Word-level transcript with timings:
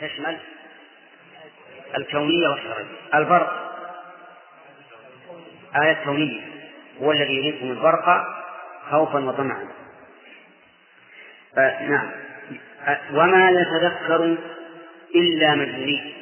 تشمل 0.00 0.38
الكونية 1.96 2.48
والشرعية 2.48 2.84
البرق. 3.14 3.76
آية 5.82 6.04
كونية. 6.04 6.40
هو 7.02 7.12
الذي 7.12 7.32
يريكم 7.32 7.70
البرق 7.70 8.26
خوفا 8.90 9.18
وطمعا. 9.18 9.68
آه 11.58 11.82
نعم. 11.82 12.10
آه 12.86 13.00
وما 13.12 13.50
يتذكر 13.50 14.36
إلا 15.14 15.54
من 15.54 15.80
يريد. 15.80 16.12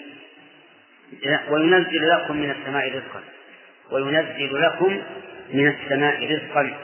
وينزل 1.50 2.09
لكم 2.09 2.36
من 2.36 2.50
السماء 2.50 2.88
رزقا. 2.88 3.20
وينزل 3.91 4.62
لكم 4.62 5.03
من 5.53 5.69
السماء 5.69 6.33
رزقا. 6.33 6.75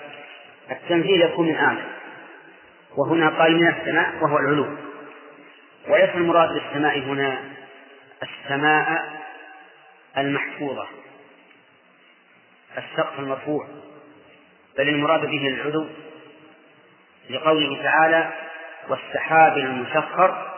التنزيل 0.71 1.23
يكون 1.23 1.49
من 1.49 1.55
أعلى 1.55 1.83
وهنا 2.97 3.29
قال 3.29 3.57
من 3.57 3.69
السماء 3.69 4.15
وهو 4.21 4.39
العلو. 4.39 4.90
وليس 5.89 6.11
المراد 6.15 6.49
بالسماء 6.49 6.99
هنا 6.99 7.39
السماء 8.23 9.21
المحفوظة 10.19 10.87
السقف 12.79 13.19
المرفوع 13.19 13.67
بل 14.79 14.89
المراد 14.89 15.21
به 15.21 15.49
العلو 15.49 15.87
لقوله 17.31 17.83
تعالى 17.83 18.33
والسحاب 18.89 19.59
المسخر 19.59 20.53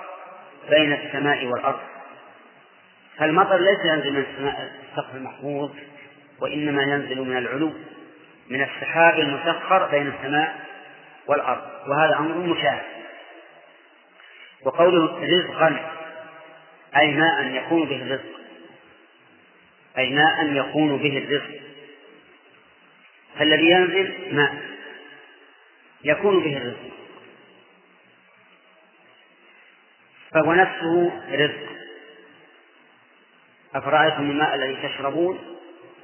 بين 0.71 0.93
السماء 0.93 1.47
والأرض. 1.47 1.81
فالمطر 3.19 3.57
ليس 3.57 3.85
ينزل 3.85 4.13
من 4.13 4.25
السماء 4.31 4.73
السقف 4.91 5.15
المحفوظ 5.15 5.71
وإنما 6.41 6.83
ينزل 6.83 7.21
من 7.21 7.37
العلو 7.37 7.73
من 8.49 8.63
السحاب 8.63 9.19
المسخر 9.19 9.87
بين 9.87 10.13
السماء 10.19 10.61
والأرض. 11.27 11.63
وهذا 11.89 12.17
أمر 12.17 12.35
مشاهد. 12.35 13.02
وقوله 14.65 15.25
رزقا 15.25 15.91
أي 16.97 17.13
ماء 17.15 17.47
يكون 17.47 17.89
به 17.89 18.03
الرزق. 18.03 18.41
أي 19.99 20.11
ماء 20.11 20.53
يكون 20.53 20.97
به 20.97 21.19
الرزق. 21.19 21.61
فالذي 23.39 23.71
ينزل 23.71 24.35
ماء 24.35 24.55
يكون 26.05 26.41
به 26.41 26.57
الرزق. 26.57 26.93
فهو 30.31 30.53
نفسه 30.53 31.13
رزق. 31.33 31.73
أفرأيتم 33.75 34.31
الماء 34.31 34.55
الذي 34.55 34.89
تشربون؟ 34.89 35.39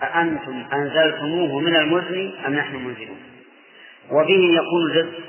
أأنتم 0.03 0.67
أنزلتموه 0.73 1.61
من 1.61 1.77
المزن 1.77 2.33
أم 2.47 2.55
نحن 2.55 2.77
منزلون؟ 2.77 3.21
وبه 4.11 4.55
يكون 4.55 4.91
الرزق. 4.91 5.21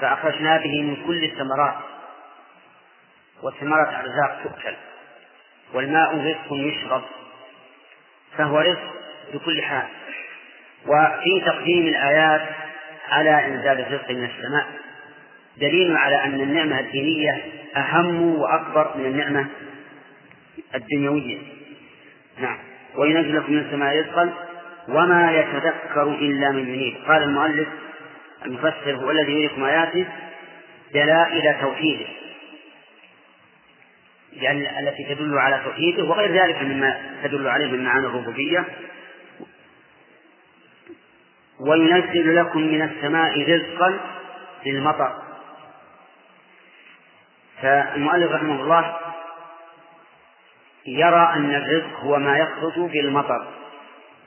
فأخرجنا 0.00 0.56
به 0.56 0.82
من 0.82 0.96
كل 1.06 1.24
الثمرات. 1.24 1.89
والثمرات 3.42 3.88
أرزاق 3.88 4.42
تؤكل. 4.42 4.74
والماء 5.74 6.16
رزق 6.16 6.52
يشرب. 6.52 7.02
فهو 8.38 8.58
رزق 8.58 8.94
بكل 9.34 9.62
حال. 9.62 9.86
وفي 10.86 11.40
تقديم 11.46 11.86
الآيات 11.86 12.48
على 13.08 13.46
إنزال 13.46 13.80
الرزق 13.80 14.10
من 14.10 14.24
السماء 14.24 14.66
دليل 15.56 15.96
على 15.96 16.24
أن 16.24 16.40
النعمة 16.40 16.80
الدينية 16.80 17.42
أهم 17.76 18.34
وأكبر 18.34 18.96
من 18.96 19.06
النعمة 19.06 19.46
الدنيوية. 20.74 21.38
نعم. 22.38 22.58
وينزل 22.94 23.36
لكم 23.36 23.52
من 23.52 23.58
السماء 23.58 23.98
رزقا 23.98 24.32
وما 24.88 25.32
يتذكر 25.32 26.02
إلا 26.02 26.50
من 26.50 26.68
ينيب. 26.74 26.94
قال 27.08 27.22
المؤلف 27.22 27.68
المفسر 28.46 28.96
هو 28.96 29.10
الذي 29.10 29.32
يريكم 29.32 29.64
آياته 29.64 30.06
دلائل 30.94 31.60
توحيده. 31.60 32.06
يعني 34.32 34.80
التي 34.80 35.14
تدل 35.14 35.38
على 35.38 35.60
توحيده 35.64 36.04
وغير 36.04 36.32
ذلك 36.32 36.62
مما 36.62 37.00
تدل 37.22 37.48
عليه 37.48 37.66
من 37.66 37.84
معاني 37.84 38.06
الربوبية. 38.06 38.64
وينزل 41.60 42.36
لكم 42.36 42.60
من 42.60 42.82
السماء 42.82 43.42
رزقا 43.42 43.98
للمطر. 44.66 45.22
فالمؤلف 47.62 48.32
رحمه 48.32 48.62
الله 48.62 48.96
يرى 50.86 51.32
أن 51.34 51.54
الرزق 51.54 52.00
هو 52.00 52.18
ما 52.18 52.38
يخرج 52.38 52.78
بالمطر 52.78 53.46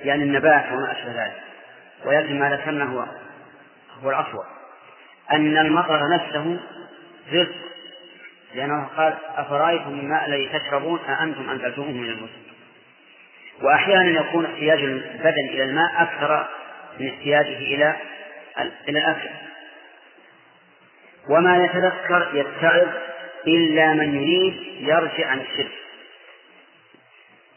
يعني 0.01 0.23
النبات 0.23 0.65
وما 0.71 0.91
أشبه 0.91 1.23
ذلك. 1.23 1.43
ولكن 2.05 2.39
ما 2.39 2.55
ذكرنا 2.55 2.85
هو 2.85 3.05
هو 4.03 4.09
الأصوب 4.09 4.43
أن 5.31 5.57
المطر 5.57 6.09
نفسه 6.09 6.59
رزق. 7.33 7.72
لأنه 8.55 8.87
قال 8.97 9.17
أفرأيتم 9.35 9.99
الماء 9.99 10.25
الذي 10.25 10.49
تشربون 10.59 10.99
أأنتم 10.99 11.49
أنزلتموه 11.49 11.91
من 11.91 12.09
المسلم 12.09 12.43
وأحيانا 13.61 14.19
يكون 14.19 14.45
احتياج 14.45 14.79
البدن 14.79 15.49
إلى 15.49 15.63
الماء 15.63 16.01
أكثر 16.01 16.47
من 16.99 17.07
احتياجه 17.07 17.57
إلى 17.57 17.95
إلى 18.89 18.99
الأكل. 18.99 19.29
وما 21.29 21.57
يتذكر 21.57 22.27
يتعظ 22.33 22.87
إلا 23.47 23.93
من 23.93 24.15
يريد 24.15 24.53
يرجع 24.79 25.27
عن 25.27 25.39
الشرك. 25.39 25.71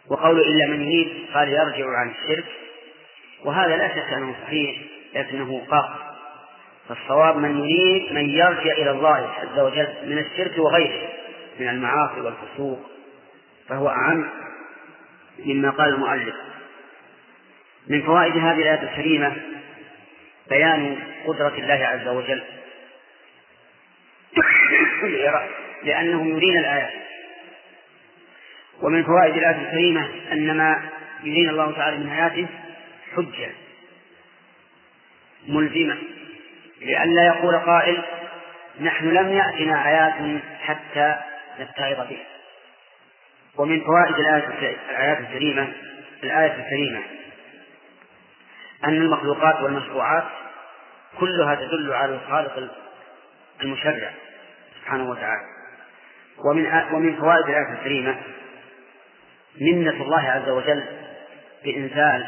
وقول 0.09 0.41
إلا 0.41 0.67
من 0.67 0.83
يريد 0.83 1.27
قال 1.35 1.49
يرجع 1.49 1.87
عن 1.99 2.11
الشرك. 2.11 2.45
وهذا 3.45 3.77
لا 3.77 3.89
شك 3.89 4.13
أنه 4.13 4.35
صحيح 4.47 4.77
لكنه 5.15 5.67
قاصر 5.71 6.06
فالصواب 6.89 7.37
من 7.37 7.59
يريد 7.59 8.13
من 8.13 8.31
يرجع 8.31 8.73
إلى 8.73 8.91
الله 8.91 9.31
عز 9.39 9.59
وجل 9.59 9.89
من 10.03 10.19
الشرك 10.19 10.59
وغيره 10.59 11.09
من 11.61 11.69
المعاصي 11.69 12.21
والفسوق 12.21 12.91
فهو 13.69 13.89
أعم 13.89 14.29
مما 15.39 15.71
قال 15.71 15.89
المؤلف. 15.89 16.35
من 17.87 18.03
فوائد 18.03 18.37
هذه 18.37 18.59
الآية 18.59 18.83
الكريمة 18.83 19.37
بيان 20.49 20.99
قدرة 21.27 21.55
الله 21.59 21.87
عز 21.87 22.09
وجل. 22.09 22.43
لأنه 25.85 26.27
يرينا 26.27 26.61
الآيات. 26.61 26.93
ومن 28.83 29.05
فوائد 29.05 29.37
الآية 29.37 29.67
الكريمة 29.67 30.09
أن 30.33 30.57
ما 30.57 30.91
يرينا 31.25 31.51
الله 31.51 31.73
تعالى 31.73 31.97
من 31.97 32.09
آياته 32.09 32.47
حجة 33.17 33.51
ملزمة. 35.49 35.97
لئلا 36.81 37.27
يقول 37.27 37.59
قائل 37.59 38.03
نحن 38.81 39.09
لم 39.09 39.33
يأتنا 39.33 39.89
آيات 39.89 40.43
حتى 40.61 41.17
نتعظ 41.61 41.97
بها. 41.97 42.27
ومن 43.59 43.81
فوائد 43.81 44.15
الآيات 44.91 45.19
الكريمة 45.21 45.73
الآية 46.23 46.55
الكريمة 46.65 47.03
أن 48.85 48.95
المخلوقات 48.95 49.61
والمشروعات 49.61 50.25
كلها 51.21 51.55
تدل 51.55 51.93
على 51.93 52.15
الخالق 52.15 52.71
المشرع 53.63 54.11
سبحانه 54.81 55.11
وتعالى. 55.11 55.47
ومن 56.45 56.67
ومن 56.93 57.17
فوائد 57.17 57.49
الآية 57.49 57.73
الكريمة 57.73 58.17
منة 59.61 60.03
الله 60.03 60.31
عز 60.31 60.49
وجل 60.49 60.85
بإنزال 61.65 62.27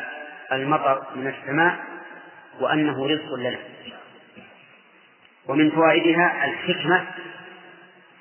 المطر 0.53 1.03
من 1.15 1.27
السماء 1.27 1.77
وأنه 2.61 3.07
رزق 3.07 3.35
لنا. 3.35 3.59
ومن 5.49 5.71
فوائدها 5.71 6.45
الحكمة 6.45 7.07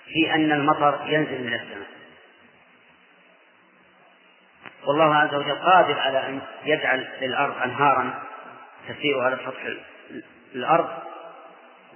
في 0.05 0.33
أن 0.35 0.51
المطر 0.51 0.99
ينزل 1.05 1.43
من 1.43 1.53
السماء. 1.53 1.87
والله 4.87 5.15
عز 5.15 5.35
وجل 5.35 5.55
قادر 5.55 5.99
على 5.99 6.27
أن 6.27 6.41
يجعل 6.65 7.07
للأرض 7.21 7.61
أنهارا 7.61 8.13
تسير 8.89 9.19
على 9.21 9.37
سطح 9.45 9.63
الأرض 10.55 10.89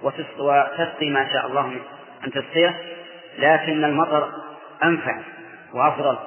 وتسقي 0.02 1.10
ما 1.10 1.32
شاء 1.32 1.46
الله 1.46 1.80
أن 2.24 2.30
تسقيه 2.30 2.74
لكن 3.38 3.84
المطر 3.84 4.32
أنفع 4.84 5.20
وأفضل 5.72 6.18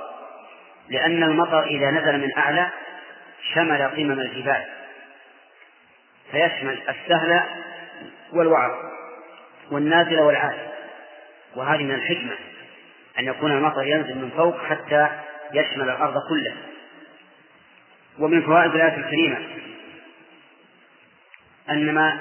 لأن 0.89 1.23
المطر 1.23 1.63
إذا 1.63 1.91
نزل 1.91 2.19
من 2.19 2.37
أعلى 2.37 2.69
شمل 3.53 3.81
قمم 3.81 4.11
الجبال 4.11 4.65
فيشمل 6.31 6.81
السهل 6.89 7.43
والوعر. 8.33 8.94
والنازل 9.71 10.19
والعالي 10.19 10.71
وهذه 11.55 11.83
من 11.83 11.95
الحكمة 11.95 12.35
أن 13.19 13.25
يكون 13.25 13.51
المطر 13.51 13.83
ينزل 13.83 14.15
من 14.15 14.29
فوق 14.29 14.65
حتى 14.65 15.09
يشمل 15.53 15.89
الأرض 15.89 16.13
كلها. 16.29 16.55
ومن 18.19 18.41
فوائد 18.41 18.75
الآية 18.75 18.97
الكريمة 18.97 19.37
أن 21.69 21.93
ما 21.93 22.19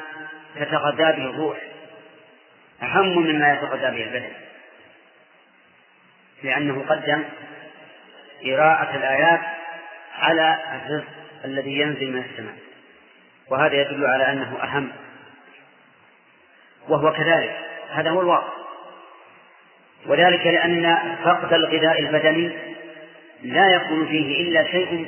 تتغذى 0.56 1.12
به 1.12 1.30
الروح 1.30 1.58
أهم 2.82 3.18
مما 3.18 3.52
يتغذى 3.52 3.96
به 3.96 4.04
البدن. 4.04 4.32
لأنه 6.42 6.84
قدم 6.88 7.24
قراءة 8.44 8.96
الآيات 8.96 9.40
على 10.18 10.58
الرزق 10.74 11.08
الذي 11.44 11.78
ينزل 11.78 12.12
من 12.12 12.24
السماء. 12.30 12.56
وهذا 13.50 13.74
يدل 13.74 14.06
على 14.06 14.32
أنه 14.32 14.62
أهم 14.62 14.92
وهو 16.88 17.12
كذلك. 17.12 17.56
هذا 17.90 18.10
هو 18.10 18.20
الواقع. 18.20 18.52
وذلك 20.06 20.46
لأن 20.46 21.16
فقد 21.24 21.52
الغذاء 21.52 22.00
البدني 22.00 22.50
لا 23.42 23.74
يكون 23.74 24.06
فيه 24.06 24.48
إلا 24.48 24.64
شيء 24.64 25.06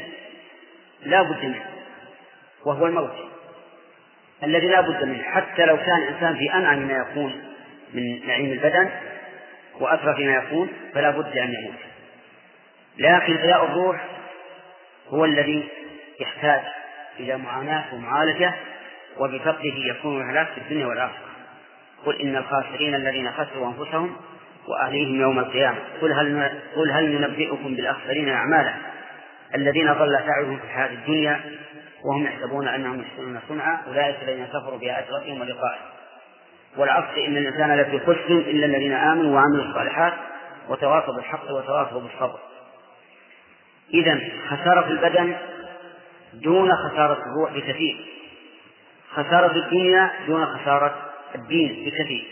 لا 1.02 1.23
بد 1.23 1.44
منه 1.44 1.67
وهو 2.67 2.87
الموت. 2.87 3.14
الذي 4.43 4.67
لا 4.67 4.81
بد 4.81 5.05
منه 5.05 5.23
حتى 5.23 5.64
لو 5.64 5.76
كان 5.76 6.02
الإنسان 6.02 6.37
في 6.37 6.55
أنعم 6.55 6.78
ما 6.78 6.93
يكون 6.93 7.43
من 7.94 8.26
نعيم 8.26 8.52
البدن 8.52 8.90
وأترف 9.81 10.19
ما 10.19 10.34
يكون 10.34 10.69
فلا 10.94 11.11
بد 11.11 11.38
أن 11.38 11.55
يموت. 11.55 11.81
لكن 12.99 13.37
غذاء 13.37 13.64
الروح 13.64 14.05
هو 15.08 15.25
الذي 15.25 15.69
يحتاج 16.20 16.61
إلى 17.20 17.37
معاناة 17.37 17.94
ومعالجة 17.94 18.55
وبفقده 19.19 19.75
يكون 19.76 20.20
الهلاك 20.20 20.49
في 20.49 20.58
الدنيا 20.58 20.87
والآخرة. 20.87 21.25
قل 22.04 22.20
إن 22.20 22.37
الخاسرين 22.37 22.94
الذين 22.94 23.32
خسروا 23.32 23.66
أنفسهم 23.66 24.16
وأهليهم 24.69 25.20
يوم 25.20 25.38
القيامة. 25.38 25.78
قل 26.00 26.12
هل 26.12 26.50
قل 26.76 26.90
هل 26.90 27.20
ننبئكم 27.20 27.75
بالأخسرين 27.76 28.28
أعمالا؟ 28.28 28.75
الذين 29.54 29.93
ضل 29.93 30.19
سعيهم 30.26 30.56
في 30.56 30.64
الحياة 30.64 30.93
الدنيا 30.93 31.40
وهم 32.04 32.25
يحسبون 32.25 32.69
أنهم 32.69 33.00
يحسنون 33.00 33.40
صنعا 33.48 33.78
أولئك 33.88 34.16
الذين 34.22 34.46
كفروا 34.46 34.78
بآيات 34.78 35.04
ربهم 35.10 35.40
ولقائه 35.40 35.78
والعكس 36.76 37.19
إن 37.19 37.37
الإنسان 37.37 37.76
لفي 37.76 38.00
خسر 38.00 38.28
إلا 38.28 38.66
الذين 38.66 38.93
آمنوا 38.93 39.34
وعملوا 39.34 39.64
الصالحات 39.64 40.12
وتواصوا 40.69 41.14
بالحق 41.14 41.50
وتواصوا 41.50 42.00
بالصبر. 42.00 42.38
إذا 43.94 44.20
خسارة 44.48 44.87
البدن 44.87 45.37
دون 46.34 46.72
خسارة 46.72 47.19
الروح 47.26 47.52
بكثير. 47.52 48.06
خسارة 49.14 49.56
الدنيا 49.56 50.10
دون 50.26 50.46
خسارة 50.46 50.94
الدين 51.36 51.84
بكثير. 51.84 52.24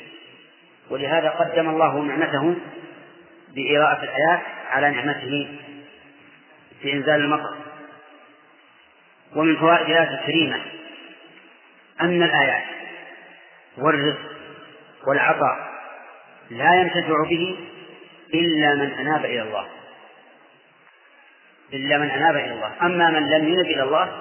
ولهذا 0.91 1.31
قدم 1.31 1.69
الله 1.69 2.03
نعمته 2.03 2.57
بإراءة 3.55 4.05
الآيات 4.05 4.41
على 4.71 4.91
نعمته 4.91 5.59
في 6.83 6.93
إنزال 6.93 7.21
المطر. 7.21 7.55
ومن 9.37 9.57
فوائد 9.57 9.87
الآيات 9.87 10.21
الكريمة 10.21 10.61
أن 12.01 12.23
الآيات 12.23 12.65
والرزق 13.79 14.19
والعطاء 15.07 15.75
لا 16.51 16.75
ينتفع 16.75 17.25
به 17.31 17.57
إلا 18.35 18.75
من 18.75 18.93
أناب 18.93 19.25
إلى 19.25 19.43
الله. 19.43 19.67
إلا 21.73 21.99
من 21.99 22.11
أناب 22.11 22.37
إلى 22.37 22.53
الله. 22.53 22.73
أما 22.83 23.11
من 23.11 23.31
لم 23.31 23.49
ينب 23.49 23.67
إلى 23.67 23.83
الله 23.83 24.21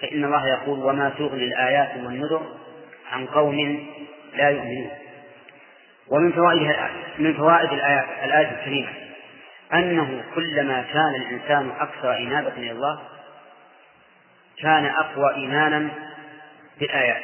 فإن 0.00 0.24
الله 0.24 0.48
يقول 0.48 0.78
وما 0.78 1.08
تغني 1.18 1.44
الآيات 1.44 1.96
والنذر 1.96 2.56
عن 3.12 3.26
قوم 3.26 3.86
لا 4.34 4.48
يؤمنون. 4.50 4.90
ومن 6.08 6.32
فوائد 6.32 6.76
من 7.18 7.34
فوائد 7.34 7.72
الآيات 7.72 8.06
الآية 8.24 8.50
الكريمة 8.50 8.88
أنه 9.74 10.24
كلما 10.34 10.82
كان 10.82 11.14
الإنسان 11.14 11.70
أكثر 11.80 12.16
إنابة 12.16 12.52
إلى 12.56 12.70
الله 12.70 13.00
كان 14.62 14.84
أقوى 14.86 15.34
إيمانا 15.34 15.88
بالآيات. 16.80 17.22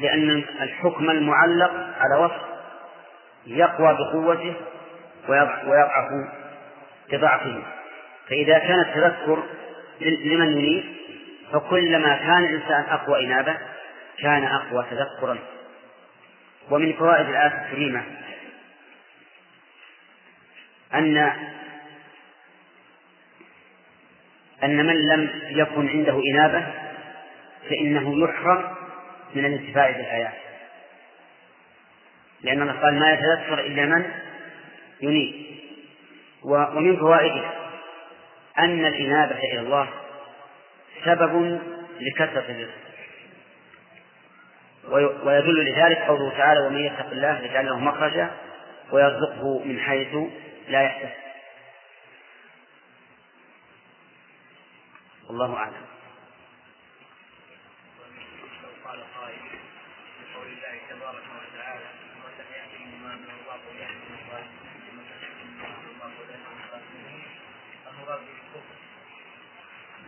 لأن 0.00 0.30
الحكم 0.60 1.10
المعلق 1.10 1.72
على 1.98 2.24
وصف 2.24 2.42
يقوى 3.46 3.94
بقوته 3.94 4.54
ويضعف 5.28 6.08
بضعفه. 7.12 7.62
فإذا 8.28 8.58
كان 8.58 8.80
التذكر 8.80 9.42
لمن 10.00 10.56
يريد 10.56 10.84
فكلما 11.52 12.16
كان 12.16 12.44
الإنسان 12.44 12.84
أقوى 12.88 13.26
إنابة 13.26 13.56
كان 14.18 14.44
أقوى 14.44 14.86
تذكرا. 14.90 15.38
ومن 16.70 16.92
فوائد 16.92 17.28
الآية 17.28 17.64
الكريمة 17.66 18.02
أن 20.94 21.16
أن 24.64 24.86
من 24.86 25.08
لم 25.08 25.42
يكن 25.48 25.88
عنده 25.88 26.22
إنابة 26.32 26.66
فإنه 27.68 28.24
يحرم 28.24 28.74
من 29.34 29.44
الانتفاع 29.44 29.90
بالآيات. 29.90 30.34
لأن 32.42 32.62
الله 32.62 32.80
قال 32.80 32.98
ما 32.98 33.10
يتذكر 33.10 33.60
إلا 33.60 33.84
من 33.84 34.10
ينيب. 35.00 35.50
ومن 36.42 36.96
فوائده 36.96 37.50
أن 38.58 38.84
الإنابة 38.84 39.38
إلى 39.38 39.60
الله 39.60 39.88
سبب 41.04 41.60
لكثرة 42.00 42.44
الرزق. 42.48 42.80
ويدل 45.26 45.64
لذلك 45.64 45.98
قوله 45.98 46.30
تعالى 46.30 46.60
ومن 46.60 46.84
يتق 46.84 47.10
الله 47.10 47.40
يجعل 47.40 47.66
له 47.66 47.78
مخرجا 47.78 48.30
ويرزقه 48.92 49.58
من 49.64 49.80
حيث 49.80 50.16
لا 50.68 50.82
يحتسب. 50.82 51.20
والله 55.28 55.56
أعلم. 55.56 55.90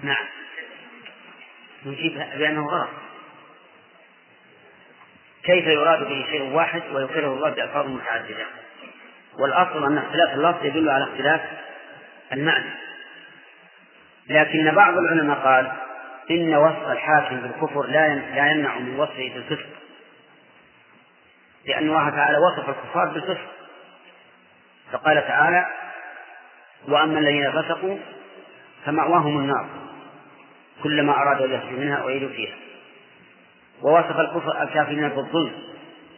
نعم. 0.02 0.41
نجيب 1.86 2.22
بأنه 2.38 2.66
غلط. 2.66 2.88
كيف 5.44 5.66
يراد 5.66 6.08
به 6.08 6.26
شيء 6.30 6.52
واحد 6.52 6.82
ويقره 6.92 7.26
الله 7.26 7.50
بألفاظ 7.50 7.86
متعددة؟ 7.86 8.46
والأصل 9.38 9.84
أن 9.84 9.98
اختلاف 9.98 10.34
اللفظ 10.34 10.64
يدل 10.64 10.88
على 10.88 11.04
اختلاف 11.04 11.40
المعنى. 12.32 12.70
لكن 14.28 14.74
بعض 14.74 14.94
العلماء 14.98 15.38
قال 15.38 15.72
إن 16.30 16.54
وصف 16.54 16.90
الحاكم 16.90 17.40
بالكفر 17.40 17.86
لا 17.86 18.06
يمنع 18.52 18.78
من 18.78 19.00
وصفه 19.00 19.32
بالكفر. 19.34 19.66
لأن 21.66 21.88
الله 21.88 22.10
تعالى 22.10 22.38
وصف 22.38 22.68
الكفار 22.68 23.08
بالكفر. 23.08 23.46
فقال 24.92 25.26
تعالى 25.28 25.66
وأما 26.88 27.18
الذين 27.18 27.52
فسقوا 27.52 27.98
فمأواهم 28.84 29.38
النار. 29.38 29.81
كلما 30.82 31.12
أرادوا 31.12 31.46
أن 31.46 31.52
يخرجوا 31.52 31.78
منها 31.78 32.02
أعيدوا 32.04 32.28
فيها. 32.28 32.54
ووصف 33.82 34.20
الكفر 34.20 34.62
الكافرين 34.62 35.08
بالظلم 35.08 35.52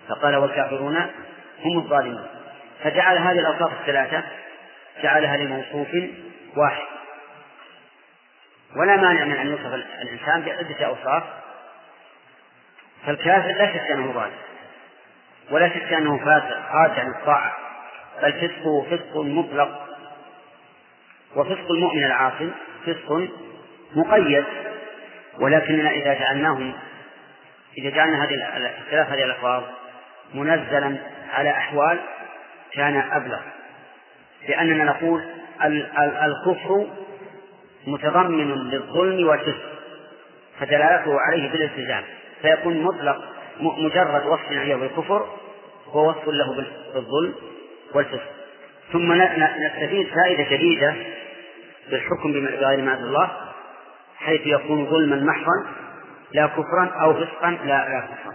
فقال 0.09 0.37
والكافرون 0.37 0.97
هم 1.65 1.79
الظالمون. 1.79 2.27
فجعل 2.83 3.19
هذه 3.19 3.39
الأوصاف 3.39 3.73
الثلاثة 3.81 4.23
جعلها 5.03 5.37
لموصوف 5.37 5.89
واحد. 6.57 6.85
ولا 8.77 8.97
مانع 8.97 9.25
من 9.25 9.37
أن 9.37 9.47
يوصف 9.47 9.75
الإنسان 9.75 10.43
بعدة 10.43 10.87
أوصاف. 10.87 11.23
فالكافر 13.07 13.49
لا 13.49 13.73
شك 13.73 13.91
أنه 13.91 14.13
ظالم 14.13 14.37
ولا 15.51 15.69
شك 15.69 15.93
أنه 15.93 16.19
فاسق 16.19 16.73
خارج 16.73 17.01
عن 17.01 17.11
الطاعة 17.11 17.57
بل 18.23 18.33
فسقه 18.33 18.87
فسق 18.91 19.17
مطلق. 19.17 19.85
وفسق 21.37 21.71
المؤمن 21.71 22.05
العاصي 22.05 22.51
فسق 22.87 23.29
مقيد 23.97 24.45
ولكننا 25.41 25.91
إذا 25.91 26.15
جعلناه 26.15 26.75
إذا 27.79 27.91
جعلنا 27.91 28.25
هذه 28.25 28.69
اختلاف 28.79 29.09
هذه 29.09 29.25
الألفاظ 29.25 29.63
منزلا 30.35 30.97
على 31.33 31.51
أحوال 31.51 32.01
كان 32.73 32.97
أبلغ. 32.97 33.41
لأننا 34.49 34.85
نقول 34.85 35.25
الكفر 36.23 36.87
متضمن 37.87 38.55
للظلم 38.55 39.29
والفسق 39.29 39.73
فدلالته 40.61 41.21
عليه 41.21 41.51
بالالتزام. 41.53 42.05
فيكون 42.43 42.83
مطلق 42.83 43.25
مجرد 43.61 44.27
وصف 44.27 44.53
عليه 44.53 44.75
بالكفر 44.75 45.29
هو 45.89 46.11
وصف 46.11 46.29
له 46.29 46.65
بالظلم 46.95 47.35
والفسق 47.95 48.31
ثم 48.93 49.13
نستفيد 49.13 50.09
فائدة 50.09 50.51
جديدة 50.51 50.95
بالحكم 51.91 52.33
بغير 52.33 52.81
ما 52.81 52.95
الله 52.95 53.31
حيث 54.25 54.41
يكون 54.47 54.87
ظلما 54.87 55.17
محضا 55.17 55.67
لا 56.33 56.47
كفرا 56.47 56.87
أو 57.01 57.15
فسقا 57.15 57.51
لا 57.51 57.89
لا 57.89 58.01
كفرا. 58.01 58.35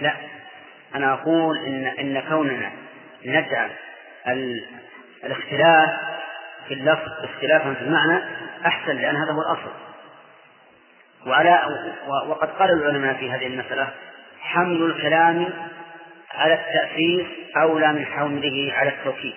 لا 0.00 0.14
أنا 0.94 1.12
أقول 1.12 1.58
إن 1.58 1.86
إن 1.86 2.22
كوننا 2.28 2.72
نجعل 3.24 3.70
الاختلاف 5.24 5.90
في 6.68 6.74
اللفظ 6.74 7.08
اختلافا 7.24 7.74
في 7.74 7.82
المعنى 7.82 8.24
أحسن 8.66 8.92
لأن 8.92 9.16
هذا 9.16 9.32
هو 9.32 9.40
الأصل. 9.40 9.72
وعلى 11.26 11.60
وقد 12.26 12.48
قال 12.48 12.70
العلماء 12.70 13.14
في 13.14 13.30
هذه 13.30 13.46
المسألة 13.46 13.88
حمل 14.40 14.82
الكلام 14.82 15.52
على 16.34 16.54
التأثير 16.54 17.46
أولى 17.56 17.92
من 17.92 18.06
حمله 18.06 18.72
على 18.72 18.88
التوكيد. 18.88 19.34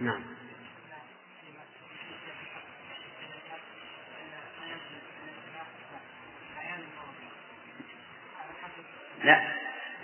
نعم. 0.00 0.22
لا. 9.24 9.40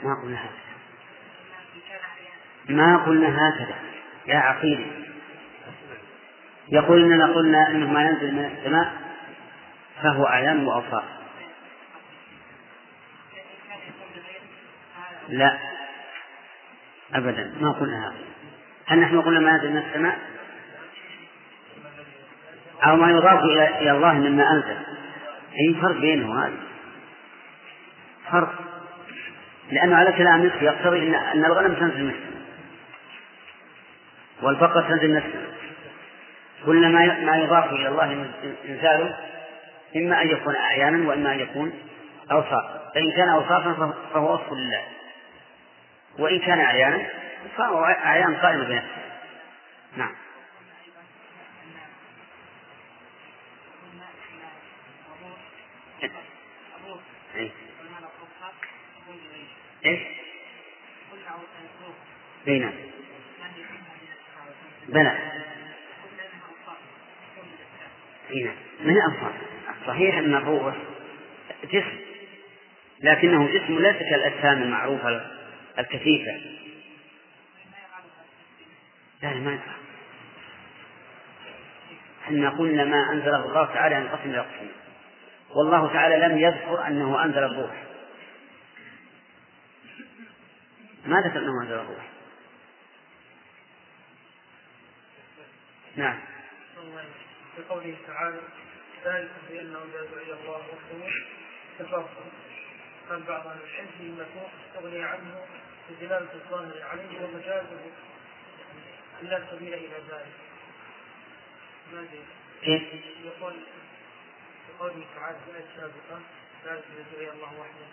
ما 0.03 0.15
قلنا 0.23 0.45
هكذا. 0.45 0.59
ما 2.69 2.97
قلنا 2.97 3.29
هكذا. 3.29 3.75
يا 4.27 4.39
عقيل 4.39 5.05
يقول 6.69 7.03
إننا 7.03 7.27
قلنا 7.27 7.71
إنه 7.71 7.93
ما 7.93 8.03
ينزل 8.03 8.35
من 8.35 8.45
السماء 8.45 8.93
فهو 10.03 10.27
أعلام 10.27 10.69
وأوصاف. 10.69 11.18
لا. 15.29 15.59
أبدا. 17.15 17.53
ما 17.61 17.73
قلنا 17.73 18.09
هذا. 18.09 18.15
هل 18.87 18.99
نحن 18.99 19.21
قلنا 19.21 19.41
ما 19.41 19.51
ينزل 19.51 19.71
من 19.71 19.79
السماء؟ 19.79 20.19
أو 22.85 22.97
ما 22.97 23.11
يضاف 23.11 23.45
إلى 23.81 23.91
الله 23.91 24.13
مما 24.13 24.51
أنزل. 24.51 24.77
أي 25.61 25.75
فرق 25.83 25.97
بينه 25.97 26.45
هذا؟ 26.45 26.57
فرق. 28.31 28.55
لأنه 29.71 29.97
على 29.97 30.13
كلام 30.13 30.47
نفسه 30.47 30.63
يقتضي 30.63 31.17
أن 31.17 31.45
الغنم 31.45 31.75
تنزل 31.75 32.05
من 32.05 32.11
السماء. 32.11 32.43
والبقرة 34.43 34.81
تنزل 34.81 35.11
من 35.11 35.17
السماء. 35.17 35.59
كل 36.67 36.93
ما 36.93 37.25
ما 37.25 37.37
يضاف 37.37 37.73
إلى 37.73 37.89
الله 37.89 38.27
إنزاله 38.69 39.17
إما 39.97 40.23
أن 40.23 40.31
يكون 40.31 40.57
أعيانا 40.57 41.09
وإما 41.09 41.33
أن 41.35 41.41
يكون 41.41 41.73
أوصافا 42.33 42.91
فإن 42.95 43.13
كان 43.13 43.29
أوصافا 43.29 43.95
فهو 44.15 44.35
وصف 44.35 44.53
لله. 44.53 44.83
وإن 46.19 46.39
كان 46.39 46.61
أعيانا 46.61 47.09
فهو 47.57 47.85
أعيان 47.85 48.37
قائمة 48.37 48.65
بنفسه 48.65 48.99
نعم. 49.97 50.15
إيه؟ 57.35 57.51
إيش؟ 59.87 60.01
إيه 62.49 62.61
نعم. 62.61 62.73
بلى. 64.89 65.19
إيه 68.31 68.45
نعم. 68.45 68.55
من 68.81 68.95
أنصار 69.01 69.33
صحيح 69.87 70.17
أن 70.19 70.35
الروح 70.35 70.77
جسم 71.65 71.99
لكنه 73.01 73.49
جسم 73.49 73.79
ليس 73.79 73.97
كالأجسام 73.97 74.63
المعروفة. 74.63 75.38
الكثيفة. 75.79 76.41
لا 79.23 79.35
ما 79.35 79.53
ينفع. 79.53 79.73
إحنا 82.23 82.51
قلنا 82.51 82.85
ما 82.85 83.13
أنزله 83.13 83.45
الله 83.45 83.67
تعالى 83.67 83.95
ينقسم 83.95 84.31
إلى 84.31 84.39
قسمين 84.39 84.73
والله 85.51 85.93
تعالى 85.93 86.17
لم 86.17 86.39
يذكر 86.39 86.87
أنه 86.87 87.25
أنزل 87.25 87.39
الروح. 87.39 87.85
ما 91.07 91.21
ذكر 91.21 91.39
أنه 91.39 91.63
أنزل 91.63 91.75
الروح؟ 91.75 92.09
نعم. 95.97 96.19
بقوله 97.59 97.97
تعالى 98.07 98.41
ذلك 99.05 99.31
بأنه 99.51 99.79
إذا 99.79 100.11
دعي 100.15 100.33
الله 100.33 100.57
وحده 100.57 101.13
تفرق 101.79 102.11
قال 103.11 103.23
بعض 103.23 103.47
أهل 103.47 103.59
العلم 103.61 103.89
في 103.99 104.03
المكروه 104.03 104.51
استغني 104.69 105.05
عنه 105.05 105.41
بدلالة 105.91 106.29
الظاهر 106.35 106.83
عليه 106.83 107.25
ومجازه 107.25 107.81
لا 109.23 109.43
سبيل 109.51 109.75
إلى 109.75 109.99
ذلك. 110.11 110.35
كيف؟ 112.63 112.83
يقول 113.25 113.55
قوله 114.79 115.05
تعالى 115.17 115.39
في 115.45 115.51
الآية 115.51 115.65
السابقة 115.75 116.21
ذلك 116.67 116.85
إذا 116.95 117.05
دعي 117.17 117.31
الله 117.31 117.61
وحده. 117.61 117.89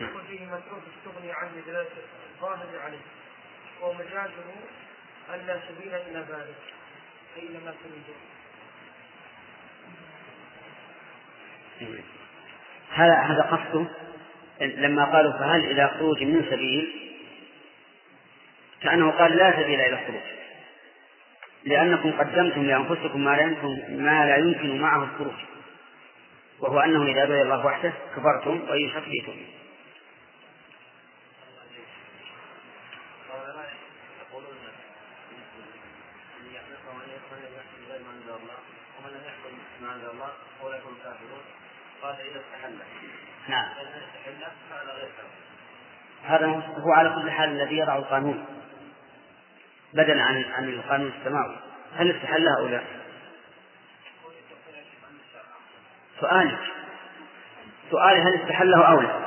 يقول 0.00 0.22
فيه 0.26 0.46
متروك 0.46 0.82
استغني 0.98 1.32
عنه 1.32 1.50
بدلالة 1.56 1.88
الظاهر 2.34 2.78
عليه 2.84 3.04
ومجازه 3.82 4.48
أن 5.34 5.46
لا 5.46 5.60
سبيل 5.68 5.94
إلى 5.94 6.18
ذلك 6.18 6.62
إلى 7.36 7.58
ما 7.58 7.74
تريده 7.82 8.14
هذا 12.90 13.14
هذا 13.14 13.42
قصده؟ 13.42 13.86
لما 14.60 15.04
قالوا 15.04 15.32
فهل 15.32 15.60
إلى 15.64 15.88
خروج 15.88 16.22
من 16.22 16.44
سبيل؟ 16.50 17.11
كأنه 18.82 19.10
قال 19.10 19.36
لا 19.36 19.52
سبيل 19.52 19.80
إلى 19.80 20.00
الخروج. 20.00 20.22
لأنكم 21.64 22.12
قدمتم 22.12 22.64
لأنفسكم 22.64 23.24
ما 23.24 23.36
لا 23.36 23.42
يمكن 23.42 24.02
ما 24.04 24.26
لا 24.26 24.36
يمكن 24.36 24.80
معه 24.80 25.04
الخروج. 25.04 25.34
وهو 26.60 26.80
أنه 26.80 27.02
إذا 27.02 27.24
دعي 27.24 27.42
الله 27.42 27.66
وحده 27.66 27.92
كفرتم 28.16 28.60
وإن 28.70 28.90
إذا 42.20 42.40
استحل 42.40 42.78
نعم. 43.48 43.66
هذا 46.24 46.46
هو 46.78 46.92
على 46.92 47.10
كل 47.10 47.30
حال 47.30 47.48
الذي 47.48 47.76
يضع 47.76 47.96
القانون. 47.96 48.61
بدلا 49.94 50.22
عن 50.22 50.44
عن 50.56 50.68
القانون 50.68 51.12
السماوي. 51.18 51.56
هل 51.96 52.10
استحلها 52.10 52.58
أو 52.58 52.68
لا؟ 52.68 52.82
سؤالي 56.20 56.56
سؤالي 57.90 58.20
هل 58.20 58.40
استحله 58.42 58.88
أو 58.88 59.00
لا؟ 59.00 59.20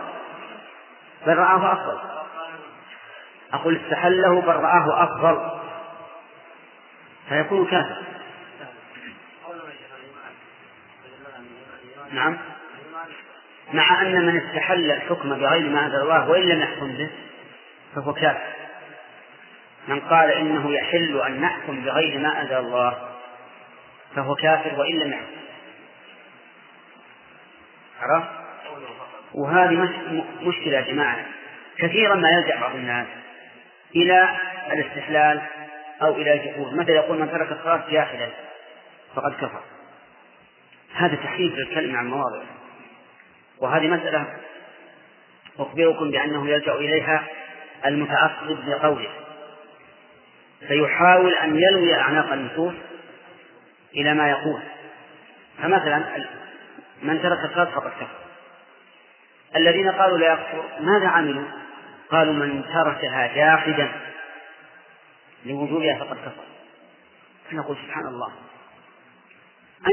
بل 1.27 1.37
رآه 1.37 1.73
أفضل. 1.73 1.99
أقول 3.53 3.81
استحله 3.85 4.41
بل 4.41 4.55
رآه 4.55 5.03
أفضل. 5.03 5.59
فيكون 7.29 7.65
كافر 7.65 8.03
نعم. 12.11 12.37
مع 13.73 14.01
أن 14.01 14.25
من 14.25 14.37
استحل 14.37 14.91
الحكم 14.91 15.29
بغير 15.29 15.69
ما 15.69 15.85
أنزل 15.85 16.01
الله 16.01 16.29
وإن 16.29 16.41
لم 16.41 16.61
يحكم 16.61 16.87
به 16.87 17.09
فهو 17.95 18.13
كافر. 18.13 18.64
من 19.87 19.99
قال 19.99 20.31
إنه 20.31 20.73
يحل 20.73 21.21
أن 21.27 21.41
نحكم 21.41 21.81
بغير 21.81 22.19
ما 22.19 22.41
أنزل 22.41 22.57
الله 22.57 23.09
فهو 24.15 24.35
كافر 24.35 24.79
وإن 24.79 24.99
لم 24.99 25.11
يحكم. 25.11 25.25
عرفت؟ 28.01 28.29
وهذه 29.33 29.89
مشكلة 30.41 30.77
يا 30.77 30.81
جماعة. 30.81 31.25
كثيرا 31.77 32.15
ما 32.15 32.29
يلجأ 32.29 32.59
بعض 32.59 32.75
الناس 32.75 33.07
إلى 33.95 34.29
الاستحلال 34.71 35.41
أو 36.01 36.15
إلى 36.15 36.33
الجحود. 36.33 36.73
مثلا 36.73 36.95
يقول 36.95 37.19
من 37.19 37.31
ترك 37.31 37.51
الصلاة 37.51 37.83
جاحدا 37.91 38.29
فقد 39.15 39.33
كفر. 39.33 39.61
هذا 40.95 41.15
تحريف 41.15 41.53
للكلمة 41.53 41.97
عن 41.97 42.07
مواضعه 42.07 42.45
وهذه 43.59 43.87
مسألة 43.87 44.25
أخبركم 45.59 46.11
بأنه 46.11 46.49
يلجأ 46.49 46.73
إليها 46.73 47.23
المتعصب 47.85 48.69
لقوله 48.69 49.09
فيحاول 50.67 51.33
أن 51.33 51.55
يلوي 51.55 51.95
أعناق 51.95 52.33
النصوص 52.33 52.73
إلى 53.95 54.13
ما 54.13 54.29
يقول. 54.29 54.61
فمثلا 55.61 56.25
من 57.03 57.21
ترك 57.21 57.45
الصلاة 57.45 57.65
فقد 57.65 57.91
كفر. 57.91 58.17
الذين 59.55 59.91
قالوا 59.91 60.17
لا 60.17 60.33
يكفر 60.33 60.63
ماذا 60.79 61.07
عملوا؟ 61.07 61.45
قالوا 62.09 62.33
من 62.33 62.63
تركها 62.63 63.35
جاحدا 63.35 63.91
لوجوبها 65.45 65.99
فقد 65.99 66.17
كفر. 66.17 66.43
فنقول 67.51 67.77
سبحان 67.85 68.07
الله. 68.07 68.31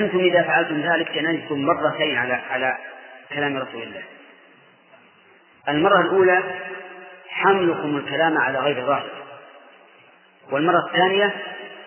أنتم 0.01 0.19
إذا 0.19 0.43
فعلتم 0.43 0.81
ذلك 0.81 1.13
جنيتم 1.13 1.63
مرتين 1.63 2.19
على 2.19 2.35
على 2.35 2.79
كلام 3.35 3.57
رسول 3.57 3.83
الله. 3.83 4.03
المرة 5.69 6.01
الأولى 6.01 6.43
حملكم 7.29 7.97
الكلام 7.97 8.39
على 8.39 8.59
غير 8.59 8.87
ظاهر 8.87 9.22
والمرة 10.51 10.87
الثانية 10.87 11.35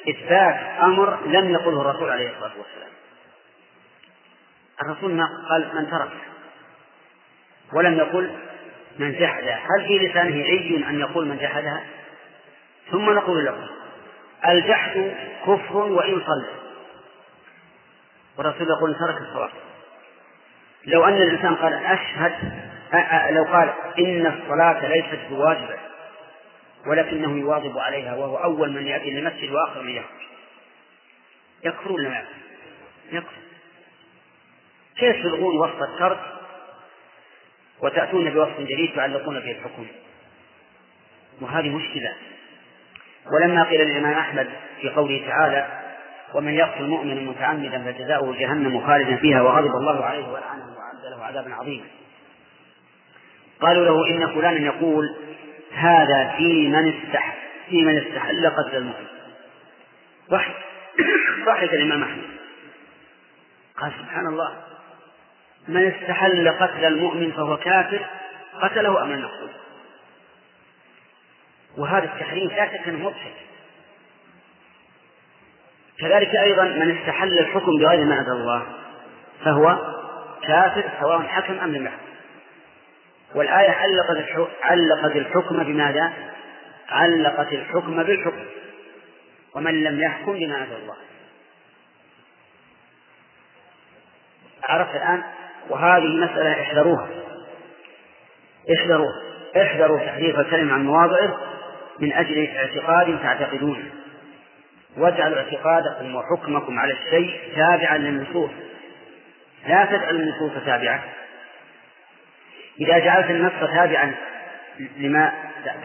إثبات 0.09 0.55
أمر 0.81 1.25
لم 1.25 1.49
يقله 1.49 1.81
الرسول 1.81 2.09
عليه 2.09 2.29
الصلاة 2.29 2.51
والسلام. 2.57 2.91
الرسول 4.81 5.11
ما 5.11 5.29
قال 5.49 5.75
من 5.75 5.91
ترك 5.91 6.11
ولم 7.73 7.97
يقل 7.97 8.31
من 8.99 9.11
جحدها 9.11 9.55
هل 9.55 9.87
في 9.87 9.99
لسانه 9.99 10.43
عي 10.43 10.85
أن 10.89 10.99
يقول 10.99 11.27
من 11.27 11.37
جحدها؟ 11.37 11.83
ثم 12.91 13.09
نقول 13.09 13.45
له 13.45 13.69
الجحد 14.47 15.15
كفر 15.41 15.77
وإن 15.77 16.21
صلى. 16.27 16.47
والرسول 18.37 18.67
يقول 18.67 18.95
ترك 18.95 19.21
الصلاة. 19.21 19.51
لو 20.85 21.03
أن 21.05 21.13
الإنسان 21.13 21.55
قال 21.55 21.73
أشهد 21.73 22.33
لو 23.31 23.43
قال 23.43 23.73
إن 23.99 24.27
الصلاة 24.27 24.87
ليست 24.87 25.19
بواجبة 25.29 25.84
ولكنه 26.87 27.37
يواظب 27.37 27.77
عليها 27.77 28.15
وهو 28.15 28.37
أول 28.37 28.71
من 28.71 28.87
يأتي 28.87 29.11
للمسجد 29.11 29.51
وآخر 29.51 29.81
من 29.81 29.91
يخرج. 29.91 30.25
يكفر 31.63 31.91
ولا 31.91 32.09
ما 32.09 32.25
يكفر. 33.11 33.41
كيف 34.97 35.15
يلغون 35.15 35.57
وصف 35.57 35.83
الترك 35.83 36.19
وتأتون 37.81 38.29
بوصف 38.29 38.59
جديد 38.59 38.95
تعلقون 38.95 39.39
به 39.39 39.51
الحكم؟ 39.51 39.87
وهذه 41.41 41.69
مشكلة. 41.69 42.15
ولما 43.33 43.63
قيل 43.63 43.81
للإمام 43.81 44.13
أحمد 44.13 44.49
في 44.81 44.89
قوله 44.89 45.27
تعالى 45.27 45.81
ومن 46.33 46.53
يقتل 46.53 46.83
مؤمنا 46.83 47.21
متعمدا 47.21 47.83
فجزاؤه 47.83 48.35
جهنم 48.39 48.87
خالدا 48.87 49.15
فيها 49.15 49.41
وغضب 49.41 49.75
الله 49.75 50.05
عليه 50.05 50.27
ولعنه 50.27 50.65
وأعد 50.77 51.17
له 51.17 51.23
عذابا 51.23 51.53
عظيما. 51.53 51.85
قالوا 53.61 53.85
له 53.85 54.09
إن 54.09 54.35
فلانا 54.35 54.65
يقول 54.65 55.15
هذا 55.75 56.33
في 56.37 56.67
من 56.67 56.93
استحل 56.93 57.33
في 57.69 57.85
من 57.85 57.97
استحل 57.97 58.49
قتل 58.49 58.77
المؤمن. 58.77 59.07
ضحك 60.29 60.55
ضحك 61.45 61.73
الإمام 61.73 62.03
أحمد. 62.03 62.23
قال 63.77 63.91
سبحان 63.99 64.27
الله 64.27 64.57
من 65.67 65.91
استحل 65.91 66.49
قتل 66.49 66.85
المؤمن 66.85 67.31
فهو 67.31 67.57
كافر 67.57 68.05
قتله 68.61 69.03
أم 69.03 69.11
لم 69.11 69.29
وهذا 71.77 72.05
التحريم 72.05 72.49
لا 72.49 72.65
شك 72.65 72.87
أنه 72.87 73.05
مضحك. 73.05 73.33
كذلك 75.99 76.35
أيضا 76.35 76.63
من 76.63 76.97
استحل 76.97 77.39
الحكم 77.39 77.71
بغير 77.79 78.05
ما 78.05 78.19
أنزل 78.19 78.31
الله 78.31 78.65
فهو 79.45 79.77
كافر 80.41 80.83
سواء 81.01 81.21
حكم 81.21 81.59
أم 81.59 81.75
لم 81.75 81.85
يحكم. 81.85 82.04
والآية 83.35 83.71
علقت 83.71 84.49
علقت 84.61 85.15
الحكم 85.15 85.63
بماذا؟ 85.63 86.13
علقت 86.89 87.53
الحكم 87.53 88.03
بالحكم. 88.03 88.45
ومن 89.55 89.83
لم 89.83 90.01
يحكم 90.01 90.33
بما 90.33 90.57
أنزل 90.57 90.75
الله. 90.75 90.95
عرفت 94.63 94.95
الآن؟ 94.95 95.23
وهذه 95.69 96.23
مسألة 96.23 96.61
احذروها. 96.61 97.07
احذروا 98.77 99.11
احذروا 99.61 99.99
تحريف 99.99 100.39
الكلم 100.39 100.73
عن 100.73 100.85
مواضعه 100.85 101.37
من 101.99 102.13
أجل 102.13 102.47
اعتقاد 102.47 103.19
تعتقدونه 103.23 103.91
واجعلوا 104.97 105.37
اعتقادكم 105.37 106.15
وحكمكم 106.15 106.79
على 106.79 106.93
الشيء 106.93 107.39
تابعا 107.55 107.97
للنصوص. 107.97 108.51
لا 109.67 109.85
تجعلوا 109.85 110.19
النصوص 110.19 110.51
تابعة. 110.65 111.03
إذا 112.79 112.99
جعلت 112.99 113.29
النص 113.29 113.53
تابعا 113.59 114.15
لما 114.97 115.33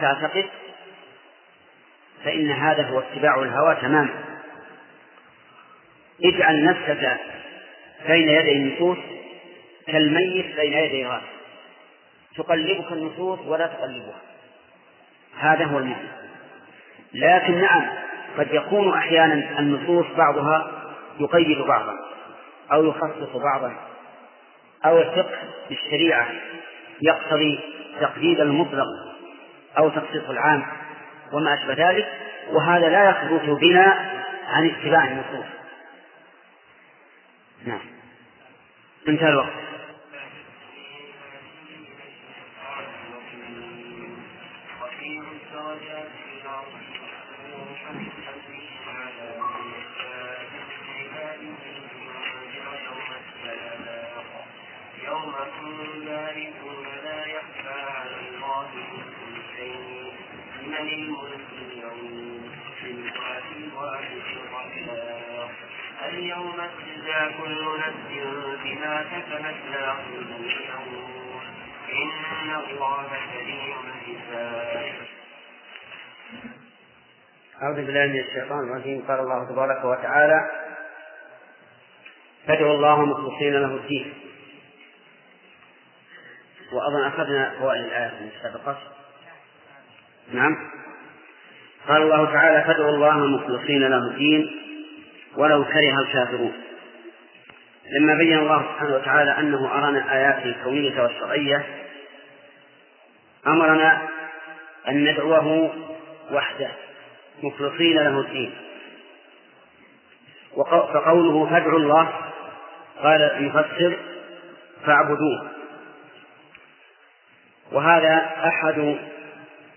تعتقد 0.01 0.45
فإن 2.23 2.51
هذا 2.51 2.87
هو 2.89 2.99
اتباع 2.99 3.41
الهوى 3.41 3.75
تماما. 3.75 4.09
اجعل 6.23 6.65
نفسك 6.65 7.17
بين 8.07 8.29
يدي 8.29 8.51
النصوص 8.51 8.97
كالميت 9.87 10.55
بين 10.55 10.73
يدي 10.73 11.05
غاز 11.05 11.21
تقلبك 12.37 12.91
النصوص 12.91 13.39
ولا 13.39 13.67
تقلبها. 13.67 14.21
هذا 15.39 15.65
هو 15.65 15.77
المعنى. 15.77 16.07
لكن 17.13 17.61
نعم 17.61 17.89
قد 18.37 18.47
يكون 18.51 18.93
أحيانا 18.93 19.59
النصوص 19.59 20.05
بعضها 20.17 20.71
يقيد 21.19 21.57
بعضا 21.57 21.93
أو 22.73 22.85
يخصص 22.85 23.35
بعضا 23.35 23.75
أو 24.85 25.01
الفقه 25.01 25.39
بالشريعة. 25.69 26.27
يقتضي 27.01 27.59
تقييد 28.01 28.39
المطلق 28.39 28.87
أو 29.77 29.89
تخصيص 29.89 30.29
العام 30.29 30.65
وما 31.33 31.53
أشبه 31.53 31.89
ذلك 31.89 32.07
وهذا 32.51 32.89
لا 32.89 33.09
يخرج 33.09 33.49
بنا 33.59 34.11
عن 34.47 34.69
اتباع 34.69 35.03
النصوص 35.03 35.45
نعم. 37.65 37.79
انتهى 39.07 39.29
الوقت. 39.29 39.70
تجزى 66.11 67.37
كل 67.37 67.79
نفس 67.79 68.09
بما 68.63 69.03
كسبت 69.03 69.55
لا 69.71 69.91
إن 71.91 72.49
الله 72.69 73.07
سريع 73.33 73.75
الحساب. 73.87 74.93
أعوذ 77.63 77.75
بالله 77.75 78.05
من 78.05 78.19
الشيطان 78.19 78.59
الرجيم. 78.59 79.05
قال 79.07 79.19
الله 79.19 79.49
تبارك 79.49 79.85
وتعالى 79.85 80.49
فادعوا 82.47 82.73
الله 82.73 83.05
مخلصين 83.05 83.53
له 83.53 83.75
الدين. 83.75 84.13
وأظن 86.71 87.07
أخذنا 87.07 87.55
فوائد 87.59 87.85
الآية 87.85 88.11
من 88.21 88.29
السابقة. 88.35 88.77
نعم. 90.33 90.71
قال 91.87 92.01
الله 92.01 92.25
تعالى 92.33 92.63
فادعوا 92.63 92.95
الله 92.95 93.17
مخلصين 93.17 93.81
له 93.81 93.97
الدين. 93.97 94.70
ولو 95.35 95.63
كره 95.63 95.99
الكافرون. 95.99 96.53
لما 97.99 98.13
بين 98.13 98.37
الله 98.37 98.61
سبحانه 98.61 98.95
وتعالى 98.95 99.39
أنه 99.39 99.71
أرانا 99.71 100.13
آياته 100.13 100.43
الكونية 100.43 101.01
والشرعية 101.01 101.65
أمرنا 103.47 104.07
أن 104.87 105.03
ندعوه 105.03 105.75
وحده 106.31 106.71
مخلصين 107.43 107.95
له 107.95 108.19
الدين. 108.19 108.53
فقوله 110.93 111.49
فادعوا 111.49 111.79
الله 111.79 112.13
قال 113.01 113.21
المفسر 113.21 113.97
فاعبدوه. 114.85 115.51
وهذا 117.71 118.31
أحد 118.45 118.97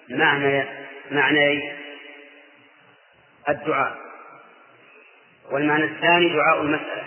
معنى 0.08 0.64
معنى 1.10 1.74
الدعاء. 3.48 4.03
والمعنى 5.50 5.85
الثاني 5.85 6.28
دعاء 6.28 6.61
المسألة. 6.61 7.04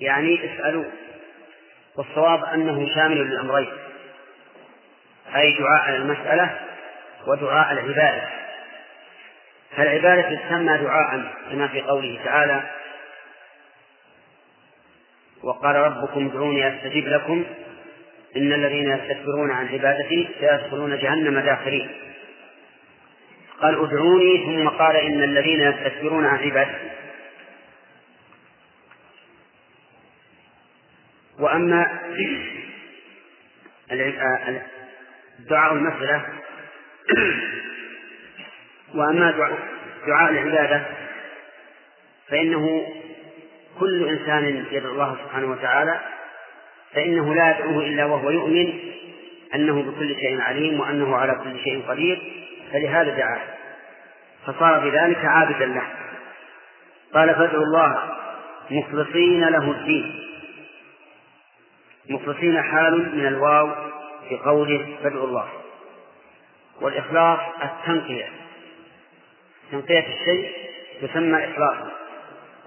يعني 0.00 0.54
اسألوا. 0.54 0.84
والصواب 1.96 2.44
أنه 2.44 2.94
شامل 2.94 3.16
للأمرين. 3.16 3.72
أي 5.36 5.52
دعاء 5.52 5.96
المسألة 5.96 6.58
ودعاء 7.26 7.72
العبادة. 7.72 8.28
فالعبادة 9.76 10.36
تسمى 10.36 10.78
دعاء 10.78 11.32
كما 11.50 11.68
في 11.68 11.80
قوله 11.80 12.20
تعالى 12.24 12.62
وقال 15.42 15.76
ربكم 15.76 16.26
ادعوني 16.26 16.68
أستجب 16.68 17.06
لكم. 17.08 17.44
إن 18.36 18.52
الذين 18.52 18.90
يستكبرون 18.90 19.50
عن 19.50 19.68
عبادتي 19.68 20.28
سيدخلون 20.40 20.98
جهنم 20.98 21.40
داخلين 21.40 21.90
قال 23.62 23.84
ادعوني 23.84 24.44
ثم 24.44 24.68
قال 24.68 24.96
إن 24.96 25.22
الذين 25.22 25.60
يستكبرون 25.60 26.26
عن 26.26 26.38
عبادتي 26.38 26.90
وأما 31.40 31.86
دعاء 35.38 35.72
المسألة 35.72 36.24
وأما 38.94 39.30
دعاء 40.06 40.30
العبادة 40.30 40.82
فإنه 42.28 42.86
كل 43.80 44.08
إنسان 44.08 44.64
يدعو 44.70 44.92
الله 44.92 45.16
سبحانه 45.24 45.46
وتعالى 45.50 46.00
فإنه 46.94 47.34
لا 47.34 47.50
يدعوه 47.50 47.84
إلا 47.84 48.04
وهو 48.04 48.30
يؤمن 48.30 48.85
أنه 49.54 49.82
بكل 49.82 50.14
شيء 50.14 50.40
عليم 50.40 50.80
وأنه 50.80 51.16
على 51.16 51.34
كل 51.44 51.64
شيء 51.64 51.82
قدير 51.88 52.32
فلهذا 52.72 53.16
دعاه 53.16 53.40
فصار 54.46 54.90
بذلك 54.90 55.24
عابدا 55.24 55.66
له. 55.66 55.86
قال 57.14 57.34
فادعوا 57.34 57.64
الله 57.64 58.16
مخلصين 58.70 59.44
له 59.44 59.70
الدين. 59.70 60.22
مخلصين 62.10 62.62
حال 62.62 63.16
من 63.16 63.26
الواو 63.26 63.70
في 64.28 64.36
قوله 64.36 64.96
فادعوا 65.02 65.26
الله. 65.26 65.48
والإخلاص 66.80 67.38
التنقية. 67.62 68.28
تنقية 69.72 70.06
الشيء 70.20 70.52
تسمى 71.02 71.44
إخلاصا 71.44 71.92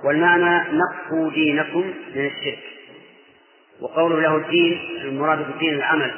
والمعنى 0.03 0.77
نقوا 0.77 1.31
دينكم 1.31 1.93
من 2.15 2.25
الشرك. 2.25 2.63
وقوله 3.81 4.21
له 4.21 4.35
الدين 4.35 4.99
المراد 5.01 5.47
بالدين 5.47 5.73
العمل. 5.73 6.15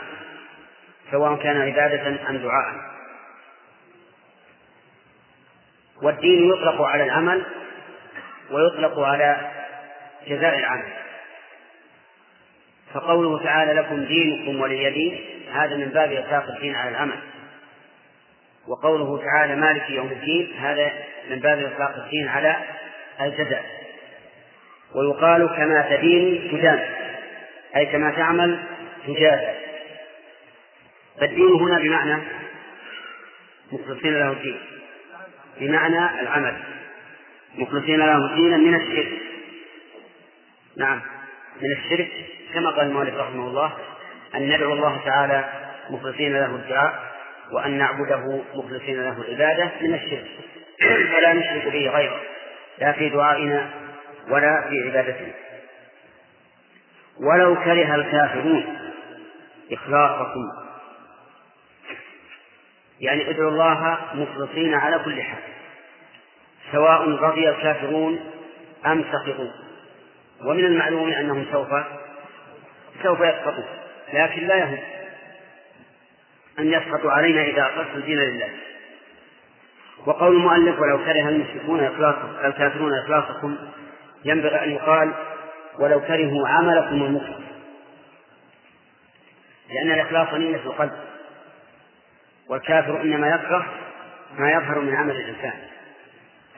سواء 1.12 1.36
كان 1.36 1.62
عبادة 1.62 2.30
أم 2.30 2.38
دعاء. 2.38 2.92
والدين 6.02 6.50
يطلق 6.50 6.82
على 6.82 7.04
العمل 7.04 7.46
ويطلق 8.52 9.00
على 9.00 9.52
جزاء 10.28 10.60
العمل. 10.60 10.94
فقوله 12.94 13.44
تعالى 13.44 13.74
لكم 13.74 14.06
دينكم 14.06 14.62
ولي 14.62 14.90
دين 14.90 15.20
هذا 15.54 15.76
من 15.76 15.90
باب 15.90 16.12
إطلاق 16.12 16.48
الدين 16.56 16.76
على 16.76 16.90
العمل. 16.90 17.20
وقوله 18.68 19.24
تعالى 19.24 19.56
مالك 19.56 19.90
يوم 19.90 20.08
الدين 20.08 20.54
هذا 20.60 20.92
من 21.30 21.40
باب 21.40 21.60
إطلاق 21.60 21.96
الدين 21.96 22.28
على 22.28 22.56
الجزاء. 23.22 23.66
ويقال 24.96 25.48
كما 25.48 25.96
تدين 25.96 26.52
تدان 26.52 26.80
أي 27.76 27.86
كما 27.86 28.12
تعمل 28.12 28.64
تجازى 29.08 29.61
فالدين 31.22 31.52
هنا 31.54 31.80
بمعنى 31.80 32.24
مخلصين 33.72 34.14
له 34.14 34.32
الدين. 34.32 34.60
بمعنى 35.60 36.22
العمل. 36.22 36.58
مخلصين 37.56 38.00
له 38.00 38.36
دينا 38.36 38.58
من 38.58 38.76
الشرك. 38.76 39.22
نعم. 40.78 41.02
من 41.62 41.72
الشرك 41.78 42.12
كما 42.54 42.70
قال 42.70 42.88
المؤلف 42.88 43.16
رحمه 43.16 43.48
الله 43.48 43.74
أن 44.36 44.56
ندعو 44.56 44.74
الله 44.74 45.02
تعالى 45.06 45.50
مخلصين 45.90 46.34
له 46.34 46.56
الدعاء 46.56 47.12
وأن 47.52 47.78
نعبده 47.78 48.42
مخلصين 48.56 49.04
له 49.04 49.22
العبادة 49.22 49.72
من 49.82 49.94
الشرك. 49.94 50.28
ولا 51.16 51.34
نشرك 51.34 51.64
به 51.74 51.90
غيره. 51.90 52.22
لا 52.80 52.92
في 52.92 53.10
دعائنا 53.10 53.70
ولا 54.30 54.70
في 54.70 54.90
عبادتنا. 54.90 55.34
ولو 57.20 57.56
كره 57.56 57.96
الكافرون 57.96 58.78
إخلاصكم 59.72 60.71
يعني 63.02 63.30
ادعوا 63.30 63.52
الله 63.52 63.98
مخلصين 64.14 64.74
على 64.74 65.00
كل 65.00 65.22
حال. 65.22 65.42
سواء 66.72 67.10
رضي 67.10 67.50
الكافرون 67.50 68.20
أم 68.86 69.04
سقطوا 69.12 69.52
ومن 70.46 70.66
المعلوم 70.66 71.12
أنهم 71.12 71.46
سوف 71.52 71.70
سوف 73.04 73.20
يسقطون 73.20 73.66
لكن 74.14 74.48
لا 74.48 74.56
يهم 74.56 74.80
أن 76.60 76.68
يسقطوا 76.68 77.12
علينا 77.12 77.42
إذا 77.42 77.62
أقرت 77.62 77.96
الدين 77.96 78.18
لله. 78.18 78.50
وقول 80.06 80.36
المؤلف 80.36 80.80
ولو 80.80 80.98
كره 80.98 81.30
المشركون 81.30 81.80
الكافرون 82.46 82.94
إخلاصكم 82.94 83.58
ينبغي 84.26 84.64
أن 84.64 84.72
يقال 84.72 85.12
ولو 85.80 86.02
كرهوا 86.02 86.48
عملكم 86.48 87.04
المخلص. 87.04 87.42
لأن 89.70 89.92
الإخلاص 89.92 90.34
نية 90.34 90.56
القلب. 90.56 91.11
والكافر 92.52 93.02
إنما 93.02 93.28
يكره 93.28 93.66
ما 94.38 94.52
يظهر 94.52 94.80
من 94.80 94.96
عمل 94.96 95.16
الإنسان. 95.16 95.54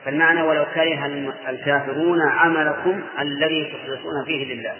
فالمعنى 0.04 0.42
ولو 0.42 0.64
كره 0.74 1.06
الكافرون 1.48 2.18
عملكم 2.28 3.02
الذي 3.20 3.64
تخلصون 3.72 4.24
فيه 4.26 4.54
لله 4.54 4.76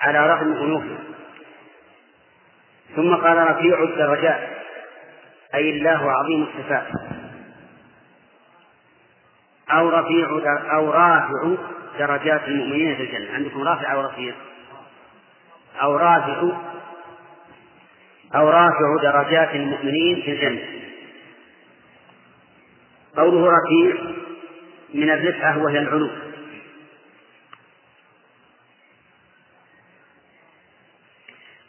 على 0.00 0.26
رغم 0.26 0.52
أنوفهم 0.52 0.98
ثم 2.96 3.14
قال 3.14 3.50
رفيع 3.50 3.82
الدرجات 3.82 4.48
أي 5.54 5.70
الله 5.70 6.12
عظيم 6.12 6.42
الصفات. 6.42 6.86
أو 9.70 9.88
رفيع 9.88 10.28
أو 10.72 10.90
رافع 10.90 11.54
درجات 11.98 12.48
المؤمنين 12.48 12.96
في 12.96 13.02
الجنة. 13.02 13.34
عندكم 13.34 13.62
رافع 13.62 13.92
أو 13.92 14.00
رفيع؟ 14.00 14.34
أو 15.82 15.96
رافع 15.96 16.56
أو 18.34 18.48
رافع 18.48 18.96
درجات 19.02 19.54
المؤمنين 19.54 20.22
في 20.22 20.30
الجنة. 20.30 20.62
قوله 23.16 23.50
رفيع 23.50 24.02
من 24.94 25.10
الرفعة 25.10 25.58
وهي 25.58 25.78
العلو. 25.78 26.10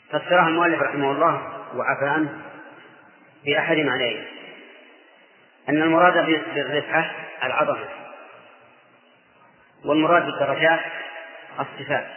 فسرها 0.09 0.47
المؤلف 0.47 0.81
رحمه 0.81 1.11
الله 1.11 1.41
وعفى 1.75 2.05
عنه 2.05 2.41
بأحد 3.45 3.77
معنيه. 3.77 4.25
أن 5.69 5.81
المراد 5.81 6.13
بالرفعة 6.55 7.15
العظمة 7.43 7.87
والمراد 9.85 10.25
بالدرجات 10.25 10.79
الصفات 11.59 12.07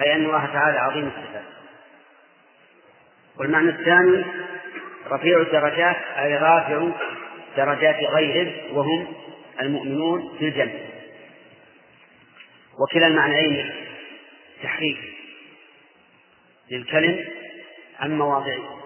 أي 0.00 0.14
أن 0.14 0.24
الله 0.24 0.46
تعالى 0.46 0.78
عظيم 0.78 1.06
الصفات. 1.08 1.59
والمعنى 3.40 3.70
الثاني 3.70 4.24
رفيع 5.10 5.40
الدرجات 5.40 5.96
أي 6.18 6.36
رافع 6.36 6.88
درجات 7.56 7.96
غيره 7.96 8.52
وهم 8.72 9.06
المؤمنون 9.60 10.36
في 10.38 10.48
الجنة. 10.48 10.80
وكلا 12.82 13.06
المعنيين 13.06 13.70
تحريف 14.62 14.98
للكلم 16.70 17.24
عن 18.00 18.18
مواضعه. 18.18 18.80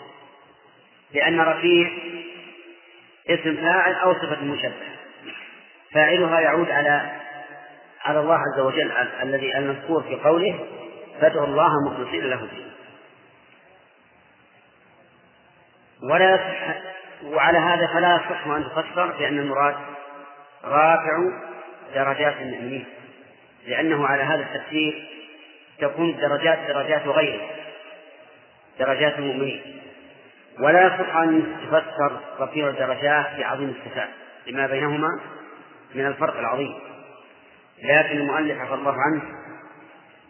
لأن 1.12 1.40
رفيع 1.40 1.90
اسم 3.28 3.56
فاعل 3.56 3.94
أو 3.94 4.14
صفة 4.14 4.44
مشبهة. 4.44 4.94
فاعلها 5.92 6.40
يعود 6.40 6.70
على 6.70 7.10
على 8.04 8.20
الله 8.20 8.38
عز 8.38 8.60
وجل 8.60 8.92
الذي 9.22 9.58
المذكور 9.58 10.02
في 10.02 10.14
قوله 10.14 10.66
فادعوا 11.20 11.46
الله 11.46 11.70
مخلصين 11.86 12.24
له 12.24 12.44
الدين. 12.44 12.73
ولا 16.10 16.38
وعلى 17.24 17.58
هذا 17.58 17.86
فلا 17.86 18.14
يصح 18.14 18.46
أن 18.46 18.64
تفسر 18.64 19.06
بأن 19.06 19.38
المراد 19.38 19.74
رافع 20.64 21.30
درجات 21.94 22.34
المؤمنين 22.40 22.84
لأنه 23.66 24.06
على 24.06 24.22
هذا 24.22 24.42
التفسير 24.42 25.08
تكون 25.78 26.10
الدرجات 26.10 26.58
درجات 26.68 27.06
غيره 27.06 27.40
درجات 28.78 29.18
المؤمنين. 29.18 29.80
ولا 30.60 30.86
يصح 30.86 31.16
أن 31.16 31.56
تفسر 31.62 32.20
رفيع 32.40 32.68
الدرجات 32.68 33.26
بعظيم 33.38 33.74
الصفات 33.78 34.08
لما 34.46 34.66
بينهما 34.66 35.20
من 35.94 36.06
الفرق 36.06 36.38
العظيم. 36.38 36.74
لكن 37.82 38.16
المؤلف 38.16 38.60
عفى 38.60 38.74
الله 38.74 38.94
عنه 39.00 39.22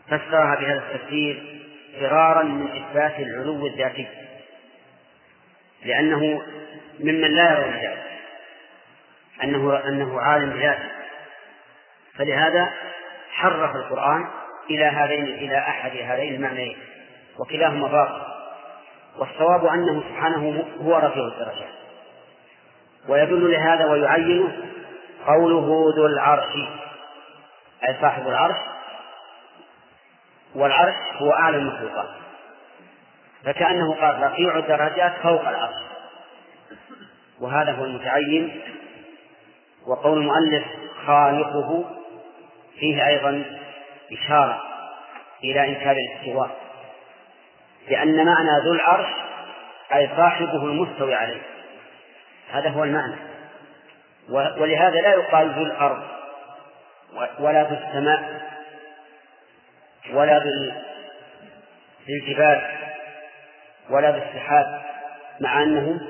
فسرها 0.07 0.55
بهذا 0.55 0.83
التفسير 0.89 1.61
فرارا 2.01 2.43
من 2.43 2.69
إثبات 2.69 3.19
العلو 3.19 3.67
الذاتي. 3.67 4.09
لأنه 5.85 6.43
ممن 7.01 7.31
لا 7.31 7.53
يرى 7.53 7.71
ذلك 7.71 8.05
أنه 9.45 9.89
أنه 9.89 10.21
عالم 10.21 10.51
بذاته. 10.51 10.89
فلهذا 12.19 12.73
حرف 13.31 13.77
القرآن 13.77 14.29
إلى 14.71 14.85
هذين 14.85 15.25
إلى 15.25 15.59
أحد 15.59 15.91
هذين 15.97 16.35
المعنيين 16.35 16.77
وكلاهما 17.39 17.89
باطل. 17.89 18.23
والصواب 19.19 19.67
أنه 19.67 20.03
سبحانه 20.09 20.65
هو 20.81 20.97
رفيع 20.97 21.25
الدرجات. 21.27 21.75
ويدل 23.09 23.53
لهذا 23.53 23.85
ويعينه 23.87 24.53
قوله 25.27 25.93
ذو 25.97 26.07
العرش 26.07 26.55
أي 27.89 27.97
صاحب 28.01 28.29
العرش. 28.29 28.57
والعرش 30.55 30.95
هو 31.17 31.33
أعلى 31.33 31.57
المخلوقات. 31.57 32.09
فكأنه 33.45 33.95
قال 33.95 34.23
رفيع 34.23 34.59
الدرجات 34.59 35.13
فوق 35.23 35.49
العرش. 35.49 35.77
وهذا 37.41 37.73
هو 37.73 37.85
المتعين 37.85 38.61
وقول 39.87 40.19
المؤلف 40.19 40.65
خالقه 41.07 41.85
فيه 42.79 43.07
أيضا 43.07 43.45
إشارة 44.13 44.63
إلى 45.45 45.69
إنكار 45.69 45.97
الاستواء. 45.97 46.51
لأن 47.89 48.27
معنى 48.27 48.51
ذو 48.65 48.73
العرش 48.73 49.09
أي 49.95 50.11
صاحبه 50.17 50.65
المستوي 50.65 51.15
عليه. 51.15 51.43
هذا 52.51 52.69
هو 52.69 52.85
المعنى. 52.85 53.17
ولهذا 54.29 55.01
لا 55.01 55.11
يقال 55.15 55.51
ذو 55.51 55.63
الأرض 55.63 56.03
ولا 57.39 57.63
ذو 57.63 57.77
السماء 57.77 58.43
ولا 60.13 60.43
بالجبال 62.07 62.84
ولا 63.91 64.11
بالسحاب 64.11 64.83
مع 65.41 65.63
أنه 65.63 66.01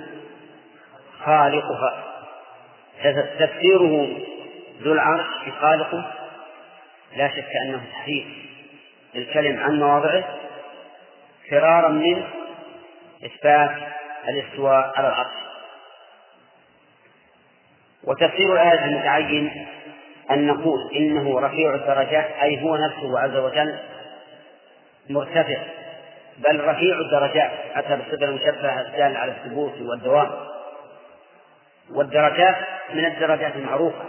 خالقها. 1.24 2.04
تفسيره 3.38 4.08
ذو 4.82 4.92
العرش 4.92 5.26
بخالقه 5.46 6.12
لا 7.16 7.28
شك 7.28 7.50
أنه 7.66 7.84
تحريف 7.92 8.26
للكلم 9.14 9.60
عن 9.60 9.78
مواضعه 9.78 10.24
فرارا 11.50 11.88
من 11.88 12.24
إثبات 13.24 13.76
الاستواء 14.28 14.92
على 14.96 15.08
العرش. 15.08 15.44
وتفسير 18.04 18.52
الآية 18.52 18.84
المتعين 18.84 19.66
أن 20.30 20.46
نقول 20.46 20.78
إنه 20.96 21.40
رفيع 21.40 21.74
الدرجات 21.74 22.30
أي 22.42 22.62
هو 22.62 22.76
نفسه 22.76 23.20
عز 23.20 23.36
وجل 23.36 23.78
مرتفع. 25.10 25.58
بل 26.38 26.64
رفيع 26.64 26.98
الدرجات. 27.00 27.50
أتى 27.74 27.96
بالصفة 27.96 28.24
المشبهة 28.24 28.80
الدالة 28.80 29.18
على 29.18 29.32
الثبوت 29.32 29.80
والدوام. 29.80 30.30
والدرجات 31.90 32.56
من 32.94 33.04
الدرجات 33.04 33.56
المعروفة. 33.56 34.04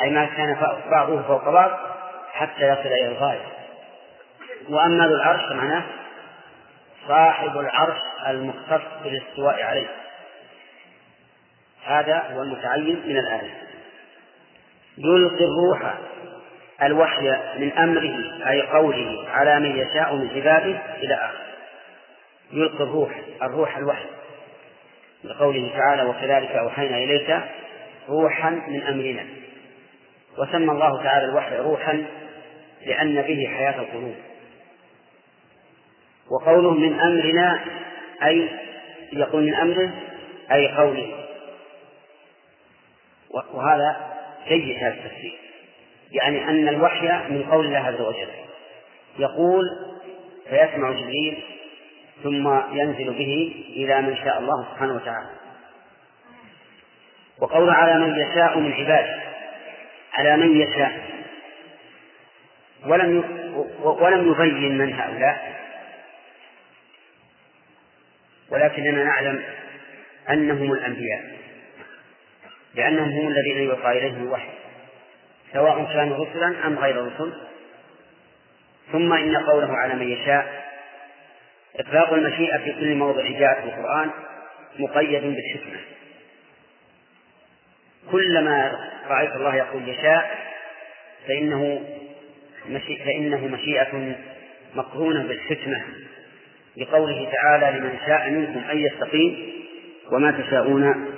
أي 0.00 0.10
ما 0.10 0.24
كان 0.24 0.56
بعضه 0.90 1.22
فوق 1.22 1.48
بعض 1.48 1.70
حتى 2.32 2.68
يصل 2.68 2.86
إلى 2.86 3.08
الغاية. 3.08 3.46
وأما 4.68 5.06
ذو 5.06 5.14
العرش 5.14 5.40
فمعناه 5.48 5.82
صاحب 7.08 7.58
العرش 7.58 7.98
المختص 8.28 8.82
بالاستواء 9.04 9.62
عليه. 9.62 9.88
هذا 11.86 12.24
هو 12.34 12.42
المتعين 12.42 13.02
من 13.06 13.18
الآية. 13.18 13.54
يلقي 14.98 15.44
الروح 15.44 15.94
الوحي 16.82 17.36
من 17.58 17.72
أمره 17.72 18.48
أي 18.50 18.62
قوله 18.62 19.28
على 19.28 19.60
من 19.60 19.76
يشاء 19.78 20.14
من 20.14 20.30
عباده 20.34 20.78
إلى 20.96 21.14
آخره 21.14 21.46
يلقي 22.52 22.84
الروح 22.84 23.20
الروح 23.42 23.76
الوحي. 23.76 24.04
لقوله 25.24 25.70
تعالى 25.76 26.02
وكذلك 26.02 26.50
أوحينا 26.50 26.98
إليك 26.98 27.40
روحا 28.08 28.50
من 28.50 28.82
أمرنا. 28.82 29.24
وسمى 30.38 30.72
الله 30.72 31.02
تعالى 31.02 31.24
الوحي 31.24 31.56
روحا 31.56 32.04
لأن 32.86 33.22
به 33.22 33.50
حياة 33.56 33.80
القلوب. 33.80 34.14
وقوله 36.30 36.70
من 36.70 37.00
أمرنا 37.00 37.64
أي 38.22 38.48
يقول 39.12 39.42
من 39.42 39.54
أمره 39.54 39.90
أي 40.52 40.68
قوله. 40.68 41.24
وهذا 43.30 43.96
جيد 44.48 44.76
هذا 44.76 44.94
التفسير. 44.94 45.45
يعني 46.12 46.44
أن 46.44 46.68
الوحي 46.68 47.06
من 47.06 47.46
قول 47.50 47.66
الله 47.66 47.78
عز 47.78 48.00
وجل. 48.00 48.28
يقول 49.18 49.64
فيسمع 50.50 50.90
جبريل 50.90 51.44
ثم 52.22 52.60
ينزل 52.72 53.10
به 53.12 53.64
إلى 53.68 54.02
من 54.02 54.16
شاء 54.16 54.38
الله 54.38 54.64
سبحانه 54.72 54.94
وتعالى. 54.94 55.30
وقول 57.40 57.70
على 57.70 57.98
من 57.98 58.14
يشاء 58.18 58.58
من 58.58 58.72
عباده. 58.72 59.22
على 60.12 60.36
من 60.36 60.60
يشاء. 60.60 61.06
ولم 62.86 63.24
ولم 63.82 64.32
يبين 64.32 64.78
من 64.78 64.92
هؤلاء. 64.92 65.56
ولكننا 68.50 69.04
نعلم 69.04 69.42
أنهم 70.30 70.72
الأنبياء. 70.72 71.36
لأنهم 72.74 73.08
هم 73.08 73.28
الذين 73.28 73.62
يوقع 73.62 73.92
إليهم 73.92 74.22
الوحي. 74.22 74.48
سواء 75.52 75.84
كانوا 75.84 76.24
رسلا 76.24 76.66
أم 76.66 76.78
غير 76.78 77.06
رسل. 77.06 77.32
ثم 78.92 79.12
إن 79.12 79.36
قوله 79.36 79.72
على 79.76 79.94
من 79.94 80.08
يشاء 80.08 80.66
إطلاق 81.76 82.12
المشيئة 82.12 82.58
في 82.58 82.72
كل 82.72 82.94
موضع 82.94 83.28
جاءت 83.28 83.58
في 83.58 83.64
القرآن 83.64 84.10
مقيد 84.78 85.22
بالحكمة. 85.22 85.80
كلما 88.10 88.72
رأيت 89.08 89.32
الله 89.32 89.54
يقول 89.56 89.88
يشاء 89.88 90.38
فإنه 91.28 91.84
مشي 92.68 92.96
فإنه 92.96 93.46
مشيئة 93.46 94.16
مقرونة 94.74 95.22
بالحكمة. 95.22 95.84
لقوله 96.76 97.32
تعالى 97.32 97.78
لمن 97.78 97.98
شاء 98.06 98.30
منكم 98.30 98.70
أن 98.70 98.78
يستقيم 98.78 99.52
وما 100.12 100.30
تشاءون 100.30 101.12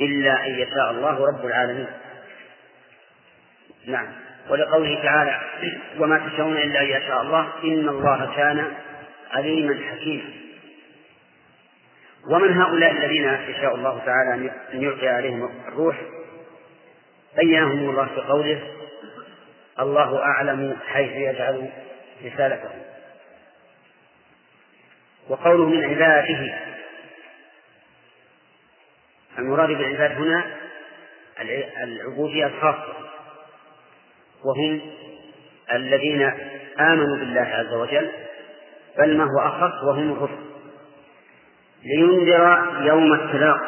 إلا 0.00 0.46
أن 0.46 0.50
يشاء 0.50 0.90
الله 0.90 1.26
رب 1.26 1.46
العالمين. 1.46 1.86
نعم. 3.86 4.06
ولقوله 4.48 5.02
تعالى 5.02 5.40
وما 5.98 6.28
تشاءون 6.28 6.56
إلا 6.56 6.80
أن 6.80 6.86
يشاء 6.86 7.22
الله 7.22 7.52
إن 7.64 7.88
الله 7.88 8.36
كان 8.36 8.72
عليما 9.30 9.80
حكيما. 9.90 10.30
ومن 12.30 12.52
هؤلاء 12.60 12.90
الذين 12.90 13.24
يشاء 13.48 13.74
الله 13.74 14.02
تعالى 14.06 14.50
أن 14.74 14.82
يلقي 14.82 15.08
عليهم 15.08 15.50
الروح؟ 15.68 15.96
بينهم 17.36 17.90
الله 17.90 18.06
في 18.06 18.20
قوله 18.20 18.60
الله 19.80 20.22
أعلم 20.22 20.76
حيث 20.86 21.12
يجعل 21.12 21.70
رسالته. 22.24 22.70
وقوله 25.28 25.68
من 25.68 25.84
عباده. 25.84 26.58
المراد 29.38 29.68
بالعباد 29.68 30.12
هنا 30.12 30.56
العبودية 31.82 32.46
الخاصة. 32.46 33.01
وهم 34.44 34.80
الذين 35.72 36.22
آمنوا 36.80 37.16
بالله 37.16 37.40
عز 37.40 37.72
وجل 37.74 38.10
بل 38.98 39.16
ما 39.16 39.24
هو 39.24 39.48
أخص 39.48 39.84
وهم 39.84 40.12
الرسل. 40.12 40.42
لينذر 41.84 42.66
يوم 42.80 43.12
التلاق 43.12 43.60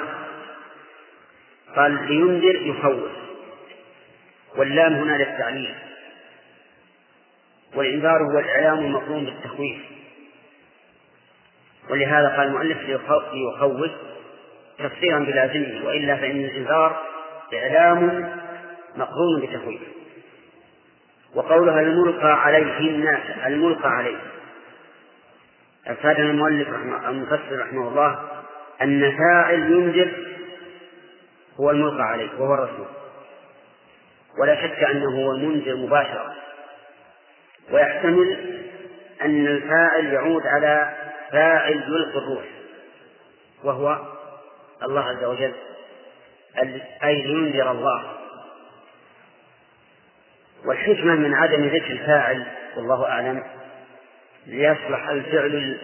قال 1.76 2.06
لينذر 2.08 2.62
يخوف 2.62 3.10
واللام 4.56 4.94
هنا 4.94 5.16
للتعليم 5.16 5.74
والإنذار 7.74 8.22
هو 8.22 8.38
الإعلام 8.38 8.78
المقرون 8.78 9.24
بالتخويف. 9.24 9.80
ولهذا 11.90 12.28
قال 12.37 12.46
المؤلف 12.46 12.78
ليخوف 13.32 13.90
تفسيرا 14.78 15.18
بلازمه 15.18 15.87
وإلا 15.87 16.16
فإن 16.16 16.44
الإنذار 16.44 17.02
إعلام 17.54 18.30
مقرون 18.96 19.40
بتخويف 19.40 19.80
وقولها 21.35 21.81
الملقى 21.81 22.42
عليه 22.42 22.79
الناس 22.79 23.20
الملقى 23.47 23.88
عليه. 23.88 24.16
أفادنا 25.87 26.31
المؤلف 26.31 26.68
رحمه 26.68 27.09
المفسر 27.09 27.59
رحمه 27.61 27.88
الله 27.88 28.29
أن 28.83 29.16
فاعل 29.18 29.59
ينذر 29.59 30.12
هو 31.61 31.70
الملقى 31.70 32.03
عليه 32.03 32.29
وهو 32.38 32.55
الرسول. 32.55 32.87
ولا 34.40 34.62
شك 34.62 34.85
أنه 34.85 35.27
هو 35.27 35.33
المنذر 35.33 35.77
مباشرة. 35.77 36.35
ويحتمل 37.70 38.61
أن 39.23 39.47
الفاعل 39.47 40.05
يعود 40.05 40.47
على 40.47 40.94
فاعل 41.33 41.73
يلقي 41.73 42.18
الروح 42.18 42.44
وهو 43.64 43.99
الله 44.83 45.05
عز 45.05 45.25
وجل 45.25 45.53
أي 47.05 47.23
لينذر 47.23 47.70
الله. 47.70 48.23
والحكمة 50.66 51.14
من 51.14 51.35
عدم 51.35 51.64
ذكر 51.64 51.90
الفاعل 51.90 52.46
والله 52.77 53.09
أعلم 53.09 53.42
ليصلح 54.46 55.09
الفعل 55.09 55.79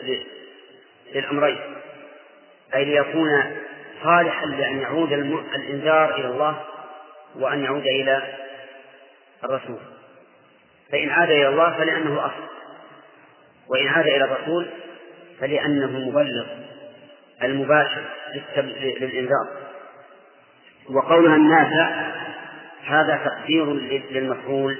للأمرين. 1.14 1.58
أي 2.74 2.84
ليكون 2.84 3.56
صالحا 4.02 4.46
لأن 4.46 4.78
يعود 4.78 5.12
الإنذار 5.54 6.14
إلى 6.14 6.28
الله 6.28 6.64
وأن 7.36 7.64
يعود 7.64 7.82
إلى 7.86 8.22
الرسول. 9.44 9.78
فإن 10.92 11.10
عاد 11.10 11.30
إلى 11.30 11.48
الله 11.48 11.76
فلأنه 11.76 12.14
الأصل 12.14 12.50
وإن 13.68 13.88
عاد 13.88 14.06
إلى 14.06 14.24
الرسول 14.24 14.66
فلأنه 15.40 15.98
مبلغ 16.08 16.46
المباشر 17.42 18.02
للإنذار. 19.00 19.48
وقولها 20.90 21.36
الناس 21.36 21.68
هذا 22.84 23.24
تقدير 23.24 23.72
للمفعول 24.10 24.78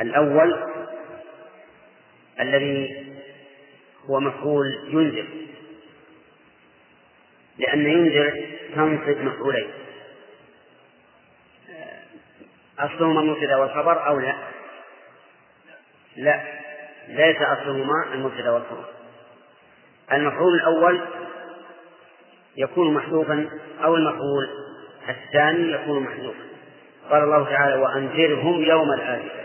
الأول 0.00 0.56
الذي 2.40 3.06
هو 4.10 4.20
مفعول 4.20 4.66
ينذر 4.88 5.26
لأن 7.58 7.86
ينذر 7.86 8.46
تنصب 8.74 9.20
مفعولين 9.20 9.70
أصلهما 12.78 13.20
المبتدأ 13.20 13.56
والخبر 13.56 14.06
أو 14.06 14.18
لا؟ 14.20 14.36
لا 16.16 16.42
ليس 17.08 17.36
أصلهما 17.36 18.14
المبتدأ 18.14 18.50
والخبر 18.50 18.84
المفعول 20.12 20.54
الأول 20.54 21.00
يكون 22.56 22.94
محذوفا 22.94 23.50
أو 23.84 23.96
المفعول 23.96 24.48
الثاني 25.08 25.72
يكون 25.72 26.02
محذوفا 26.02 26.48
قال 27.10 27.22
الله 27.22 27.44
تعالى 27.44 27.74
وأنذرهم 27.74 28.64
يوم 28.64 28.92
الآزفة 28.92 29.40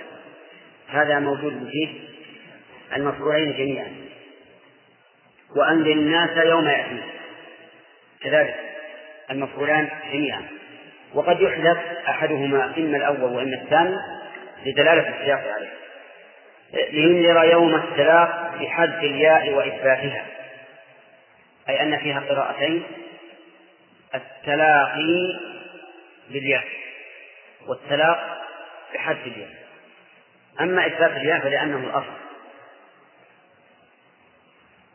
هذا 0.89 1.19
موجود 1.19 1.69
فيه 1.71 1.89
المفعولين 2.95 3.53
جميعا. 3.53 3.95
وأنذر 5.55 5.91
الناس 5.91 6.37
يوم 6.37 6.67
يأتي 6.67 7.01
كذلك 8.21 8.55
المفعولان 9.31 9.89
جميعا. 10.13 10.41
وقد 11.13 11.41
يحذف 11.41 11.77
أحدهما 12.09 12.73
إما 12.77 12.97
الأول 12.97 13.33
وإما 13.33 13.61
الثاني 13.63 13.97
لدلالة 14.65 15.09
السياق 15.09 15.53
عليه. 15.53 15.73
لينذر 16.91 17.43
يوم 17.43 17.75
السلاق 17.75 18.55
بحذف 18.59 19.03
الياء 19.03 19.53
وإثباتها. 19.53 20.25
أي 21.69 21.81
أن 21.81 21.97
فيها 21.97 22.19
قراءتين 22.19 22.83
التلاقي 24.15 25.39
بالياء. 26.29 26.82
والتلاق 27.67 28.41
بحذف 28.93 29.27
الياء. 29.27 29.49
أما 30.61 30.87
إثبات 30.87 31.11
الياء 31.11 31.39
فلأنه 31.39 31.77
الأصل. 31.77 32.23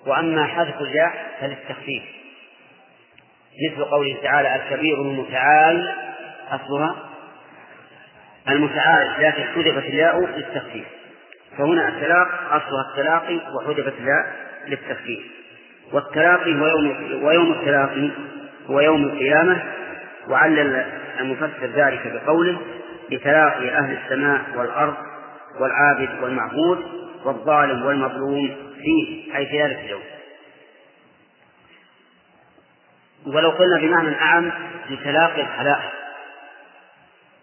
وأما 0.07 0.47
حذف 0.47 0.81
الياء 0.81 1.37
فللتخفيف. 1.41 2.03
مثل 3.71 3.85
قوله 3.85 4.17
تعالى 4.23 4.57
الكبير 4.57 5.03
المتعال 5.03 5.95
أصلها؟ 6.51 6.97
المتعال 8.49 9.13
لكن 9.19 9.45
حذفت 9.45 9.89
الياء 9.89 10.21
للتخفيف. 10.21 10.87
فهنا 11.59 11.89
التلاق 11.89 12.29
أصلها 12.51 12.91
التلاقي 12.91 13.37
وحذفت 13.55 14.01
لا 14.01 14.33
للتخفيف. 14.67 15.39
والتلاقي 15.93 16.55
هو 16.55 16.67
يوم 16.67 17.25
ويوم 17.25 17.53
التلاقي 17.53 18.11
هو 18.67 18.81
يوم 18.81 19.05
القيامة 19.05 19.78
وعلل 20.29 20.87
المفسر 21.21 21.67
ذلك 21.67 22.03
بقوله 22.07 22.61
لتلاقي 23.11 23.69
أهل 23.79 23.99
السماء 23.99 24.45
والأرض 24.57 24.97
والعابد 25.61 26.23
والمعبود 26.23 26.85
والظالم 27.25 27.87
والمظلوم 27.87 28.57
فيه 28.83 29.37
أي 29.37 29.47
في 29.47 29.63
ذلك 29.63 29.79
اليوم. 29.79 30.03
ولو 33.27 33.51
قلنا 33.51 33.79
بمعنى 33.79 34.21
أعم 34.21 34.53
لتلاقي 34.91 35.41
الخلائق 35.43 35.93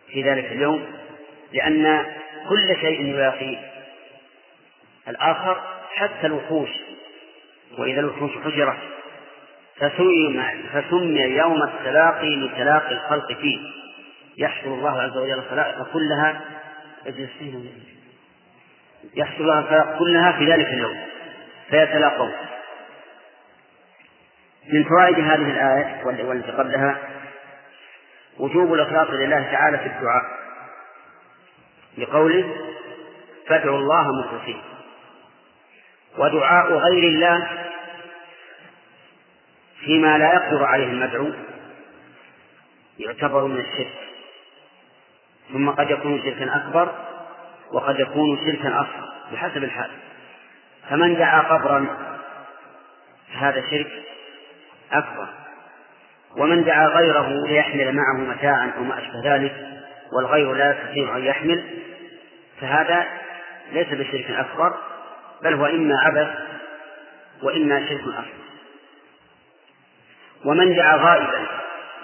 في 0.08 0.24
ذلك 0.24 0.46
اليوم 0.46 0.86
لأن 1.54 2.06
كل 2.50 2.76
شيء 2.82 3.02
يلاقي 3.02 3.58
الآخر 5.08 5.62
حتى 5.96 6.28
الوحوش 6.28 6.70
وإذا 7.78 8.00
الوحوش 8.00 8.32
حجرت 8.46 8.78
فسمي 9.80 10.64
فسمي 10.74 11.22
يوم 11.22 11.64
التلاقي 11.64 12.36
لتلاقي 12.36 12.92
الخلق 12.92 13.34
فيه. 13.34 13.60
يحشر 14.38 14.68
الله 14.68 15.02
عز 15.02 15.18
وجل 15.18 15.40
الخلائق 15.40 15.84
كلها 15.94 16.42
يحشر 19.16 19.42
الله 19.42 19.60
الخلائق 19.60 19.98
كلها 20.00 20.32
في 20.32 20.52
ذلك 20.52 20.68
اليوم. 20.68 20.98
فيتلاقون. 21.70 22.32
من 24.74 24.84
فوائد 24.84 25.20
هذه 25.20 25.52
الآية 25.52 26.06
والتي 26.06 26.52
قبلها 26.52 26.98
وجوب 28.38 28.74
الإخلاص 28.74 29.10
لله 29.10 29.52
تعالى 29.52 29.78
في 29.78 29.86
الدعاء. 29.86 30.24
لقوله 31.98 32.56
فادعوا 33.48 33.78
الله 33.78 34.08
مخلصين. 34.20 34.62
ودعاء 36.18 36.74
غير 36.74 37.04
الله 37.04 37.65
فيما 39.86 40.18
لا 40.18 40.34
يقدر 40.34 40.64
عليه 40.64 40.88
المدعو 40.88 41.32
يعتبر 43.00 43.46
من 43.46 43.60
الشرك. 43.60 43.94
ثم 45.54 45.70
قد 45.70 45.92
يكون 45.92 46.22
شركا 46.22 46.56
أكبر 46.56 46.96
وقد 47.72 48.00
يكون 48.00 48.38
شركا 48.46 48.82
أصغر 48.82 49.14
بحسب 49.32 49.64
الحال. 49.64 49.90
فمن 50.90 51.16
دعا 51.16 51.42
قبرا 51.42 51.88
فهذا 53.34 53.62
شرك 53.70 53.92
أكبر. 54.92 55.28
ومن 56.38 56.64
دعا 56.64 56.88
غيره 56.88 57.46
ليحمل 57.48 57.96
معه 57.96 58.18
متاعا 58.18 58.72
أو 58.78 58.84
ما 58.84 59.00
أشبه 59.00 59.36
ذلك 59.36 59.56
والغير 60.14 60.54
لا 60.54 60.72
يستطيع 60.72 61.18
أن 61.18 61.24
يحمل 61.24 61.64
فهذا 62.62 63.06
ليس 63.72 63.88
بشرك 63.88 64.32
أكبر 64.32 64.74
بل 65.44 65.54
هو 65.54 65.66
إما 65.66 65.96
عبث 66.00 66.30
وإما 67.44 67.86
شرك 67.90 68.02
أصغر. 68.02 68.46
ومن 70.46 70.76
دعا 70.76 70.96
غائبا 70.96 71.48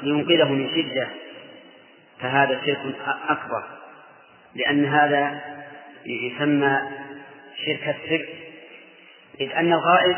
لينقذه 0.02 0.52
من 0.52 0.70
شدة 0.70 1.08
فهذا 2.20 2.62
شرك 2.66 2.96
أكبر 3.30 3.64
لأن 4.56 4.86
هذا 4.86 5.40
يسمى 6.06 6.82
شرك 7.66 7.96
السر. 7.96 8.26
إذ 9.42 9.52
أن 9.52 9.74
الغائب 9.74 10.16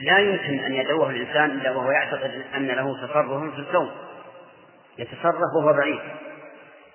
لا 0.00 0.18
يمكن 0.18 0.58
أن 0.58 0.74
يدعوه 0.74 1.10
الإنسان 1.10 1.50
إلا 1.50 1.70
وهو 1.70 1.90
يعتقد 1.90 2.42
أن 2.56 2.66
له 2.66 3.06
تصرف 3.06 3.54
في 3.54 3.58
الكون 3.58 3.90
يتصرف 4.98 5.54
وهو 5.56 5.72
بعيد. 5.72 6.00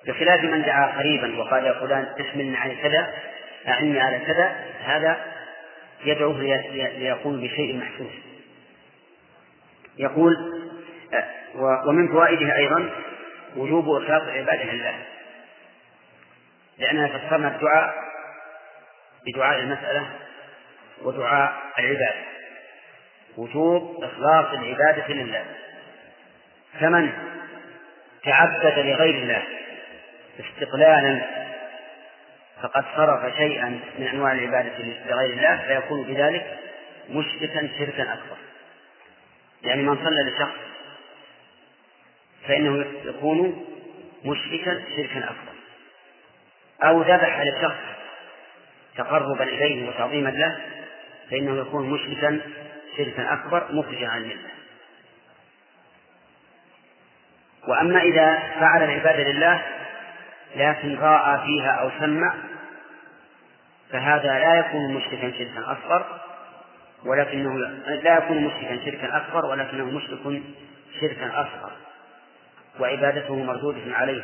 بخلاف 0.08 0.44
من 0.44 0.62
دعا 0.62 0.98
قريبا 0.98 1.40
وقال 1.40 1.66
يا 1.66 1.74
فلان 1.74 2.08
احملني 2.22 2.58
على 2.58 2.76
كذا 2.76 3.14
أعني 3.68 4.00
على 4.00 4.20
كذا 4.20 4.56
هذا 4.84 5.18
يدعوه 6.06 6.42
ليقول 6.98 7.42
بشيء 7.42 7.78
محسوس. 7.78 8.33
يقول 9.98 10.36
ومن 11.88 12.08
فوائدها 12.08 12.58
أيضا 12.58 12.90
وجوب 13.56 14.04
إخلاص 14.04 14.22
العبادة 14.22 14.64
لله. 14.64 14.96
لأننا 16.78 17.08
فسرنا 17.08 17.56
الدعاء 17.56 17.96
بدعاء 19.28 19.60
المسألة 19.60 20.06
ودعاء 21.02 21.54
العبادة. 21.80 22.24
وجوب 23.38 24.04
إخلاص 24.04 24.46
العبادة 24.54 25.14
لله. 25.14 25.46
فمن 26.80 27.12
تعبد 28.24 28.80
لغير 28.80 29.16
الله 29.16 29.44
استقلالا 30.40 31.22
فقد 32.62 32.86
صرف 32.96 33.38
شيئا 33.38 33.80
من 34.00 34.08
أنواع 34.08 34.32
العبادة 34.32 34.74
لغير 35.10 35.34
الله 35.34 35.64
فيكون 35.68 36.04
بذلك 36.04 36.60
مشركا 37.10 37.70
شركا 37.80 38.14
أكبر. 38.14 38.38
يعني 39.64 39.82
من 39.82 39.96
صلى 39.96 40.32
لشخص 40.32 40.60
فإنه 42.48 42.86
يكون 43.06 43.66
مشركا 44.26 44.84
شركا 44.98 45.20
أكبر 45.20 45.54
أو 46.84 47.02
ذبح 47.02 47.42
لشخص 47.42 47.94
تقربا 48.98 49.44
إليه 49.44 49.90
وتعظيما 49.90 50.30
له 50.30 50.62
فإنه 51.32 51.62
يكون 51.62 51.90
مشركا 51.90 52.40
شركا 52.98 53.34
أكبر 53.34 53.68
مخرجا 53.72 54.08
عن 54.08 54.22
الملة 54.22 54.50
وأما 57.68 58.02
إذا 58.02 58.40
فعل 58.60 58.84
العبادة 58.84 59.24
لله 59.32 59.62
لكن 60.56 60.98
راى 61.00 61.46
فيها 61.46 61.72
أو 61.72 61.90
سمع 62.00 62.34
فهذا 63.92 64.40
لا 64.40 64.56
يكون 64.60 64.94
مشركا 64.94 65.32
شركا 65.32 65.72
أصغر 65.72 66.22
ولكنه 67.06 67.58
لا 68.04 68.18
يكون 68.18 68.38
مشركا 68.38 68.86
شركا 68.86 69.18
أكبر 69.18 69.46
ولكنه 69.46 69.86
مشرك 69.86 70.42
شركا 71.02 71.28
أصغر 71.28 71.72
وعبادته 72.80 73.36
مردودة 73.36 73.96
عليه. 73.96 74.24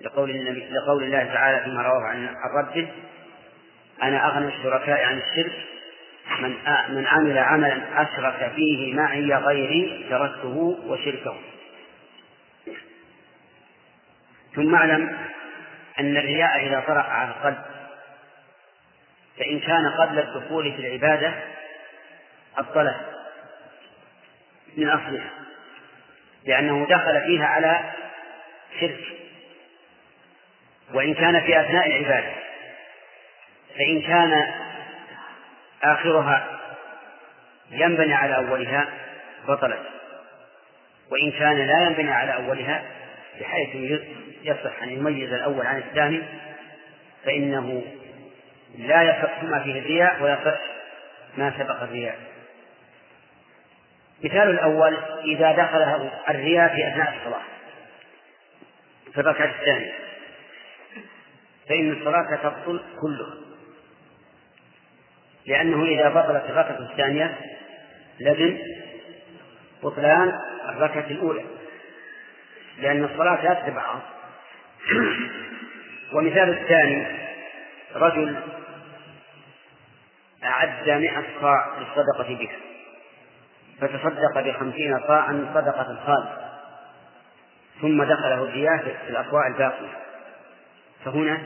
لقول 0.00 0.30
النبي 0.30 0.68
لقول 0.70 1.02
الله 1.02 1.24
تعالى 1.24 1.64
فيما 1.64 1.82
رواه 1.82 2.02
عن 2.02 2.28
ربه 2.58 2.88
أنا 4.02 4.26
أغنى 4.26 4.48
الشركاء 4.48 5.04
عن 5.04 5.18
الشرك 5.18 5.52
من 6.40 6.56
من 6.88 7.06
عمل 7.06 7.38
عملا 7.38 8.02
أشرك 8.02 8.52
فيه 8.56 8.94
معي 8.94 9.34
غيري 9.34 10.06
تركته 10.10 10.78
وشركه. 10.86 11.36
ثم 14.54 14.74
اعلم 14.74 15.18
أن 16.00 16.16
الرياء 16.16 16.66
إذا 16.66 16.84
طرأ 16.86 17.02
على 17.02 17.30
القلب 17.30 17.58
فإن 19.38 19.60
كان 19.60 19.90
قبل 19.98 20.18
الدخول 20.18 20.72
في 20.72 20.86
العبادة 20.86 21.32
أبطله 22.60 23.00
من 24.76 24.88
أصلها. 24.88 25.30
لأنه 26.44 26.86
دخل 26.86 27.20
فيها 27.26 27.46
على 27.46 27.80
شرك. 28.80 29.00
وإن 30.94 31.14
كان 31.14 31.40
في 31.40 31.60
أثناء 31.60 31.86
العبادة. 31.86 32.32
فإن 33.78 34.02
كان 34.02 34.54
آخرها 35.82 36.60
ينبني 37.70 38.14
على 38.14 38.36
أولها 38.36 38.88
بطلت. 39.48 39.80
وإن 41.10 41.30
كان 41.32 41.56
لا 41.66 41.82
ينبني 41.86 42.12
على 42.12 42.34
أولها 42.34 42.82
بحيث 43.40 44.00
يصح 44.42 44.82
أن 44.82 44.88
يميز 44.88 45.32
الأول 45.32 45.66
عن 45.66 45.78
الثاني 45.78 46.22
فإنه 47.24 47.82
لا 48.78 49.02
يصح 49.02 49.42
ما 49.42 49.62
فيه 49.62 49.78
الرياء 49.78 50.22
ويصح 50.22 50.60
ما 51.36 51.52
سبق 51.58 51.82
الرياء. 51.82 52.18
مثال 54.24 54.50
الأول 54.50 54.96
إذا 55.24 55.52
دخل 55.52 56.10
الرياء 56.28 56.74
في 56.74 56.88
أثناء 56.88 57.16
الصلاة. 57.16 57.42
في 59.12 59.20
الركعة 59.20 59.54
الثانية. 59.60 59.92
فإن 61.68 61.92
الصلاة 61.92 62.36
تبطل 62.36 62.80
كلها 63.00 63.34
لأنه 65.46 65.84
إذا 65.84 66.08
بطلت 66.08 66.44
الركعة 66.50 66.90
الثانية 66.90 67.36
لزم 68.20 68.58
بطلان 69.82 70.38
الركعة 70.68 71.06
الأولى. 71.10 71.44
لأن 72.78 73.04
الصلاة 73.04 73.44
لا 73.44 73.54
تتبعها 73.54 74.02
ومثال 76.14 76.58
الثاني 76.58 77.06
رجل 77.94 78.36
أعد 80.44 80.90
مئة 80.90 81.24
صاع 81.40 81.78
للصدقة 81.78 82.34
بها. 82.34 82.69
فتصدق 83.80 84.40
بخمسين 84.40 85.00
صاعا 85.06 85.46
صدقة 85.54 85.90
الخالص 85.90 86.28
ثم 87.80 88.02
دخله 88.02 88.34
الرياء 88.34 88.78
في 88.78 89.10
الأصواع 89.10 89.46
الباقية. 89.46 89.98
فهنا 91.04 91.38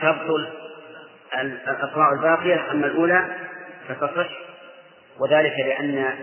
تبطل 0.00 0.48
الأصواع 1.68 2.12
الباقية 2.12 2.70
أما 2.70 2.86
الأولى 2.86 3.36
فتصح 3.88 4.28
وذلك 5.18 5.54
لأن 5.58 6.14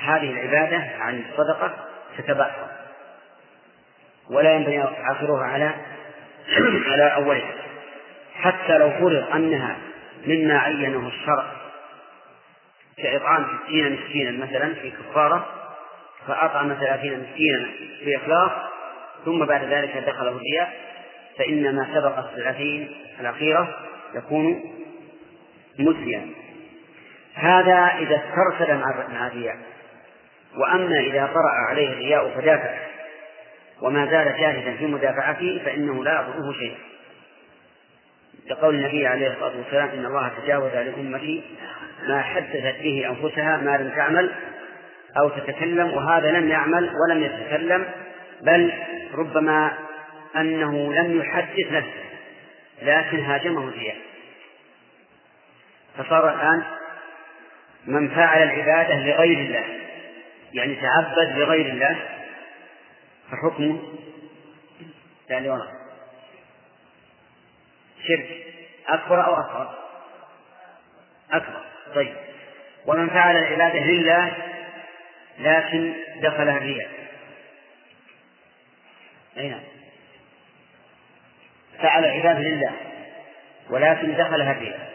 هذه 0.00 0.30
العبادة 0.30 0.82
عن 0.98 1.22
الصدقة 1.30 1.74
تتبعها 2.18 2.68
ولا 4.30 4.54
ينبغي 4.54 4.84
آخرها 5.10 5.44
على 5.44 5.74
على 6.92 7.14
أولها. 7.14 7.52
حتى 8.34 8.78
لو 8.78 8.90
فرض 8.90 9.24
أنها 9.34 9.76
مما 10.26 10.58
عينه 10.58 11.08
الشرع 11.08 11.61
كإطعام 12.96 13.46
ستين 13.64 13.92
مسكينا 13.92 14.44
مثلا 14.44 14.74
في 14.74 14.90
كفارة 14.90 15.46
فأطعم 16.26 16.74
ثلاثين 16.74 17.20
مسكينا 17.20 17.66
في 18.04 18.16
إخلاص 18.16 18.50
ثم 19.24 19.44
بعد 19.44 19.64
ذلك 19.64 19.96
دخله 19.96 20.30
الرياء 20.30 20.72
فإن 21.38 21.76
ما 21.76 21.88
سبق 21.94 22.18
الثلاثين 22.18 22.94
الأخيرة 23.20 23.76
يكون 24.14 24.62
مسيا 25.78 26.30
هذا 27.34 27.94
إذا 27.98 28.22
استرسل 28.24 28.78
مع 29.12 29.26
الرياء 29.26 29.56
وأما 30.56 31.00
إذا 31.00 31.26
طرأ 31.26 31.68
عليه 31.68 31.88
الرياء 31.88 32.30
فدافع. 32.30 32.92
وما 33.82 34.06
زال 34.06 34.40
جاهدا 34.40 34.76
في 34.76 34.86
مدافعته 34.86 35.62
فإنه 35.64 36.04
لا 36.04 36.12
يضره 36.12 36.52
شيء 36.52 36.76
لقول 38.50 38.74
النبي 38.74 39.06
عليه 39.06 39.32
الصلاة 39.32 39.56
والسلام 39.56 39.88
إن 39.88 40.06
الله 40.06 40.32
تجاوز 40.42 40.72
لأمتي 40.72 41.42
ما 42.08 42.22
حدثت 42.22 42.82
به 42.82 43.08
أنفسها 43.08 43.56
ما 43.56 43.76
لم 43.76 43.90
تعمل 43.96 44.32
أو 45.16 45.28
تتكلم 45.28 45.92
وهذا 45.92 46.30
لم 46.30 46.48
يعمل 46.48 46.90
ولم 47.04 47.22
يتكلم 47.22 47.86
بل 48.42 48.72
ربما 49.14 49.72
أنه 50.36 50.94
لم 50.94 51.20
يحدث 51.20 51.72
نفسه 51.72 52.02
لكن 52.82 53.20
هاجمه 53.20 53.68
الرياء 53.68 53.96
فصار 55.98 56.34
الآن 56.34 56.62
من 57.86 58.08
فعل 58.08 58.42
العبادة 58.42 58.94
لغير 58.94 59.38
الله 59.38 59.64
يعني 60.52 60.74
تعبد 60.74 61.38
لغير 61.38 61.66
الله 61.66 61.96
فحكمه 63.30 63.78
يعني 65.30 65.50
ورا 65.50 65.81
شرك. 68.08 68.46
أكبر 68.88 69.26
أو 69.26 69.34
أصغر؟ 69.34 69.78
أكبر. 71.32 71.64
طيب. 71.94 72.16
ومن 72.86 73.10
فعل 73.10 73.36
العبادة 73.36 73.84
لله 73.84 74.32
لكن 75.38 75.94
دخلها 76.16 76.56
الرياء. 76.56 76.90
أي 79.36 79.48
نعم. 79.48 79.62
فعل 81.78 82.04
العبادة 82.04 82.40
لله 82.40 82.72
ولكن 83.70 84.14
دخلها 84.16 84.52
الرياء. 84.52 84.92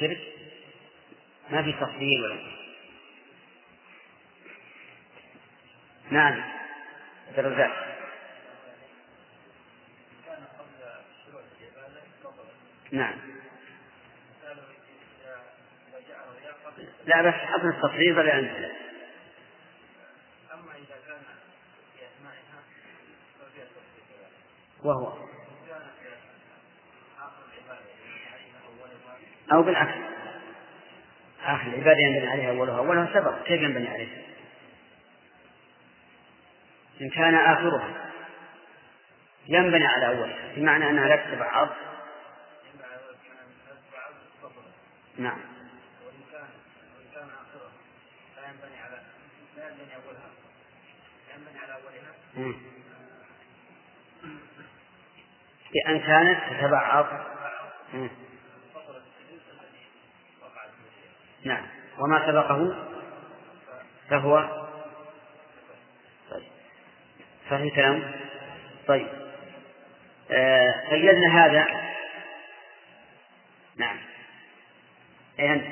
شرك؟ 0.00 0.18
ما 1.50 1.62
في 1.62 1.72
تفصيل 1.72 2.22
ولا 2.24 2.36
نعم. 6.10 6.42
الرزاق 7.38 7.95
نعم. 12.92 13.14
لا 17.06 17.22
بس 17.22 17.34
حسن 17.34 17.68
التفريض 17.68 18.18
لأن 18.18 18.44
أما 20.52 20.72
إذا 20.74 20.96
كان 21.06 21.22
في 24.80 24.88
وهو. 24.88 25.12
أو 29.52 29.62
بالعكس. 29.62 29.94
آخر 31.44 31.66
العبادة 31.66 32.00
ينبني 32.00 32.28
عليها 32.28 32.50
أولها. 32.50 32.78
أولها 32.78 33.08
سبق. 33.14 33.42
كيف 33.42 33.60
ينبني 33.60 33.88
عليها؟ 33.88 34.22
إن 37.00 37.10
كان 37.10 37.34
آخرها. 37.34 38.12
ينبني 39.48 39.86
على 39.86 40.06
أولها. 40.06 40.52
بمعنى 40.56 40.90
أنها 40.90 41.08
لا 41.08 41.16
تتبع 41.16 41.46
عرض 41.46 41.70
نعم. 45.18 45.38
وإن 46.06 46.22
كان 46.32 46.48
وإن 46.96 47.08
كان 47.14 47.28
آخرها 47.28 47.72
لا 48.36 48.48
ينبني 48.48 48.80
على 48.82 49.02
لا 49.56 49.68
ينبني 49.68 49.94
أولها 49.94 50.30
ينبني 51.36 51.58
على 51.58 51.72
أولها 51.72 52.54
بأن 55.74 56.00
كانت 56.00 56.38
تتبعض. 56.50 57.06
نعم. 61.44 61.66
وما 61.98 62.26
سبقه؟ 62.26 62.88
فهو. 64.10 64.66
طيب. 66.30 66.48
فهي 67.50 67.70
كلام. 67.70 68.12
طيب. 68.86 69.08
آه 70.30 70.90
قيدنا 70.90 71.44
هذا. 71.46 71.66
نعم. 73.76 74.05
أي 75.40 75.52
أنت 75.52 75.66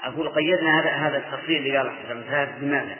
أقول 0.00 0.28
قيدنا 0.28 0.80
هذا 0.80 0.90
هذا 0.90 1.16
التفصيل 1.16 1.56
اللي 1.56 1.78
قال 1.78 1.90
حسن 1.90 2.64
لماذا؟ 2.64 2.96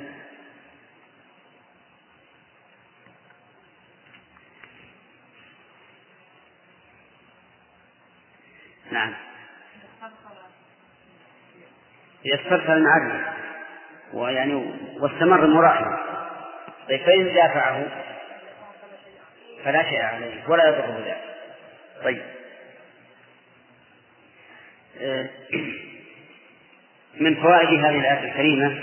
نعم. 8.91 9.15
يسترسل 12.25 12.73
المعلم. 12.73 13.39
ويعني 14.13 14.55
واستمر 15.01 15.47
مراحلا 15.47 15.99
طيب 16.89 17.01
فإن 17.01 17.35
دافعه 17.35 17.87
فلا 19.65 19.83
شيء 19.83 20.03
عليه 20.03 20.49
ولا 20.49 20.69
يضره 20.69 21.03
ذلك 21.07 21.38
طيب. 22.05 22.23
آه، 25.01 25.29
من 27.21 27.35
فوائد 27.35 27.69
هذه 27.69 27.99
الآية 27.99 28.31
الكريمة 28.31 28.83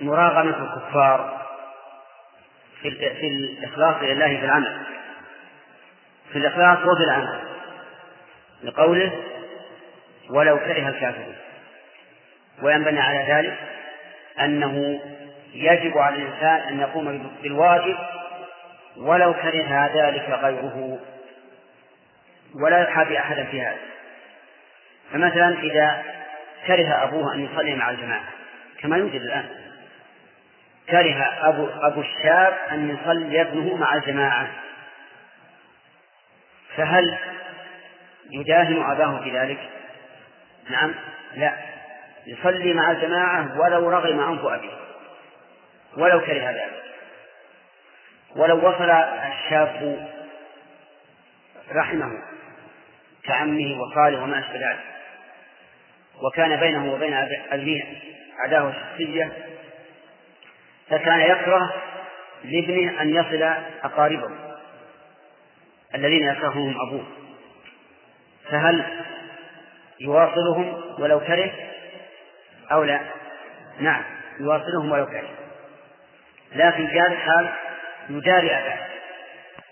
مراغمة 0.00 0.62
الكفار 0.62 1.46
في 2.82 2.90
في 2.90 3.26
الإخلاص 3.26 4.02
لله 4.02 4.38
في 4.38 4.44
العمل. 4.44 4.82
في 6.32 6.38
الإخلاص 6.38 6.78
وفي 6.78 7.04
العمل. 7.04 7.40
لقوله 8.62 9.12
ولو 10.30 10.58
كره 10.58 10.88
الكافرون. 10.88 11.36
وينبني 12.62 13.00
على 13.00 13.32
ذلك 13.32 13.58
أنه 14.40 15.00
يجب 15.54 15.98
على 15.98 16.16
الإنسان 16.16 16.68
أن 16.68 16.80
يقوم 16.80 17.36
بالواجب 17.42 17.96
ولو 18.96 19.34
كره 19.34 19.90
ذلك 19.94 20.30
غيره 20.30 20.98
ولا 22.54 22.82
يحابي 22.82 23.18
أحدا 23.18 23.44
في 23.44 23.62
هذا. 23.62 23.78
فمثلا 25.12 25.48
إذا 25.48 26.02
كره 26.66 27.04
أبوه 27.04 27.34
أن 27.34 27.44
يصلي 27.44 27.74
مع 27.74 27.90
الجماعة 27.90 28.28
كما 28.80 28.96
يوجد 28.96 29.20
الآن 29.20 29.48
كره 30.90 31.30
أبو, 31.48 31.68
أبو 31.80 32.00
الشاب 32.00 32.54
أن 32.72 32.90
يصلي 32.90 33.40
ابنه 33.40 33.76
مع 33.76 33.94
الجماعة 33.94 34.48
فهل 36.76 37.18
يداهن 38.30 38.82
أباه 38.90 39.20
في 39.24 39.38
ذلك؟ 39.38 39.58
نعم 40.70 40.94
لا. 41.34 41.54
يصلي 42.26 42.74
مع 42.74 42.90
الجماعة 42.90 43.60
ولو 43.60 43.90
رغم 43.90 44.20
أنف 44.20 44.44
أبيه 44.44 44.76
ولو 45.96 46.20
كره 46.20 46.50
ذلك. 46.50 46.82
ولو 48.36 48.68
وصل 48.68 48.90
الشاب 48.90 50.08
رحمه 51.72 52.12
كعمه 53.24 53.80
وخاله 53.80 54.22
وما 54.22 54.38
أشبه 54.38 54.54
ذلك. 54.54 54.80
وكان 56.22 56.60
بينه 56.60 56.92
وبين 56.92 57.14
أبيه 57.50 57.84
عداوة 58.38 58.72
شخصية 58.72 59.32
فكان 60.90 61.20
يكره 61.20 61.72
لابنه 62.44 63.02
أن 63.02 63.08
يصل 63.14 63.42
أقاربه 63.84 64.30
الذين 65.94 66.24
يكرههم 66.24 66.76
أبوه. 66.88 67.04
فهل 68.50 69.04
يواصلهم 70.00 70.82
ولو 70.98 71.20
كره؟ 71.20 71.50
أو 72.72 72.84
لا؟ 72.84 73.00
نعم 73.80 74.04
يواصلهم 74.40 74.92
ولو 74.92 75.06
كره. 75.06 75.30
لكن 76.54 76.86
هذا 76.86 77.06
الحال 77.06 77.48
يداري 78.10 78.50
أباه 78.50 78.78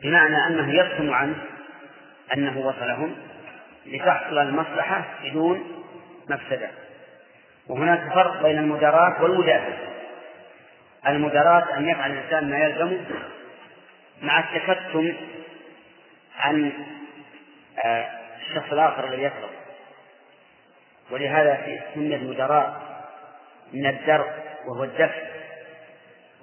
بمعنى 0.03 0.47
أنه 0.47 0.75
يكتم 0.75 1.15
عنه 1.15 1.37
أنه 2.35 2.59
وصلهم 2.59 3.17
لتحصل 3.87 4.39
المصلحة 4.39 5.05
بدون 5.25 5.85
مفسدة. 6.29 6.69
وهناك 7.69 8.13
فرق 8.15 8.43
بين 8.43 8.59
المداراة 8.59 9.23
والمدافع. 9.23 9.77
المداراة 11.07 11.77
أن 11.77 11.89
يفعل 11.89 12.11
الإنسان 12.11 12.51
ما 12.51 12.59
يلزمه 12.59 13.01
مع 14.23 14.39
التكتم 14.41 15.13
عن 16.39 16.73
آه، 17.85 18.11
الشخص 18.41 18.73
الآخر 18.73 19.05
الذي 19.05 19.23
يكره 19.23 19.51
ولهذا 21.11 21.83
سمي 21.95 22.15
المدراء 22.15 22.81
من 23.73 23.87
الدرء 23.87 24.31
وهو 24.67 24.85
الدفع 24.85 25.23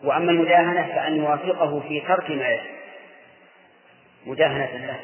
وأما 0.03 0.31
المداهنة 0.31 0.87
فأن 0.95 1.15
يوافقه 1.15 1.79
في 1.79 2.01
ترك 2.01 2.31
ما 2.31 2.49
يجب. 2.49 2.77
مداهنة 4.25 4.85
له. 4.85 4.99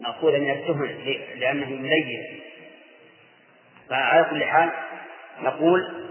مأخوذة 0.00 0.38
من 0.38 0.50
التهم 0.50 0.84
لأنه 1.36 1.66
ملين. 1.66 2.40
فعلى 3.90 4.24
كل 4.30 4.44
حال 4.44 4.70
نقول 5.42 6.06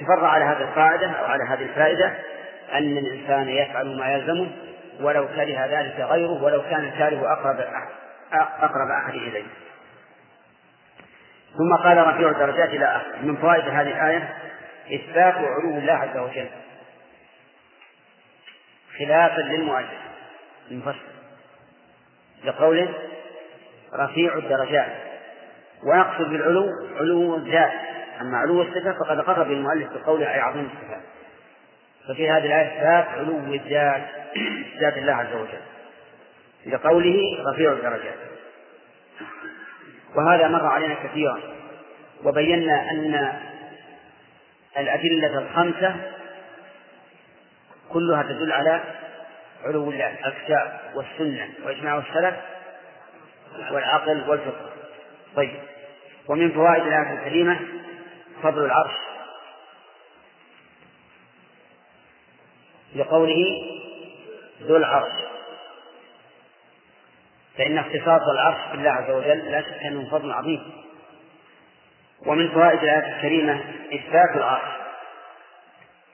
تفرع 0.00 0.28
على 0.28 0.44
هذه 0.44 0.62
القاعدة 0.62 1.10
أو 1.10 1.24
على 1.24 1.44
هذه 1.44 1.62
الفائدة 1.62 2.14
أن 2.72 2.98
الإنسان 2.98 3.48
يفعل 3.48 3.98
ما 3.98 4.14
يلزمه 4.14 4.50
ولو 5.00 5.28
كره 5.28 5.66
ذلك 5.66 6.00
غيره 6.00 6.42
ولو 6.42 6.62
كان 6.62 6.84
الكاره 6.84 7.32
أقرب 7.32 7.60
أقرب 8.62 8.88
أحد 9.04 9.14
إليه. 9.14 9.44
ثم 11.58 11.74
قال 11.84 12.06
رفيع 12.06 12.30
الدرجات 12.30 12.68
إلى 12.68 12.84
آخره 12.84 13.22
من 13.22 13.36
فوائد 13.36 13.64
هذه 13.64 13.88
الآية 13.88 14.34
إثبات 14.92 15.34
علو 15.34 15.78
الله 15.78 15.92
عز 15.92 16.16
وجل. 16.16 16.48
خلافا 18.98 19.40
للمؤلف 19.40 19.88
المفسر. 20.70 21.14
لقوله 22.44 22.94
رفيع 23.94 24.34
الدرجات. 24.34 24.92
ويقصد 25.86 26.28
بالعلو 26.28 26.68
علو 27.00 27.36
الذات. 27.36 27.72
أما 28.20 28.38
علو 28.38 28.62
الصفة 28.62 28.92
فقد 28.92 29.20
قرب 29.20 29.50
المؤلف 29.50 29.92
بقوله 29.92 30.34
أي 30.34 30.40
عظيم 30.40 30.70
الصفات. 30.74 31.02
ففي 32.08 32.30
هذه 32.30 32.46
الآية 32.46 32.66
إثبات 32.66 33.18
علو 33.18 33.38
الذات 33.38 34.02
ذات 34.80 34.96
الله 34.96 35.12
عز 35.12 35.34
وجل. 35.34 35.60
لقوله 36.66 37.44
رفيع 37.52 37.72
الدرجات. 37.72 38.18
وهذا 40.16 40.48
مر 40.48 40.66
علينا 40.66 40.94
كثيرا. 40.94 41.40
وبينا 42.24 42.90
أن 42.90 43.40
الأدلة 44.78 45.38
الخمسة 45.38 45.96
كلها 47.92 48.22
تدل 48.22 48.52
على 48.52 48.80
علو 49.64 49.90
الله 49.90 50.26
الكتاب 50.26 50.80
والسنة 50.94 51.48
وإجماع 51.64 51.98
السلف 51.98 52.36
والعقل 53.70 54.30
والفقه. 54.30 54.70
طيب. 55.36 55.60
ومن 56.28 56.52
فوائد 56.52 56.86
الآية 56.86 57.18
الكريمة 57.18 57.60
فضل 58.42 58.64
العرش. 58.64 58.94
لقوله 62.96 63.44
ذو 64.62 64.76
العرش. 64.76 65.12
فإن 67.58 67.78
اختصاص 67.78 68.28
العرش 68.32 68.72
بالله 68.72 68.90
عز 68.90 69.10
وجل 69.10 69.38
لا 69.50 69.60
شك 69.60 69.82
أنه 69.86 70.10
فضل 70.10 70.32
عظيم. 70.32 70.72
ومن 72.26 72.50
فوائد 72.50 72.78
الآية 72.78 73.16
الكريمة 73.16 73.60
إثبات 73.94 74.36
العرش 74.36 74.74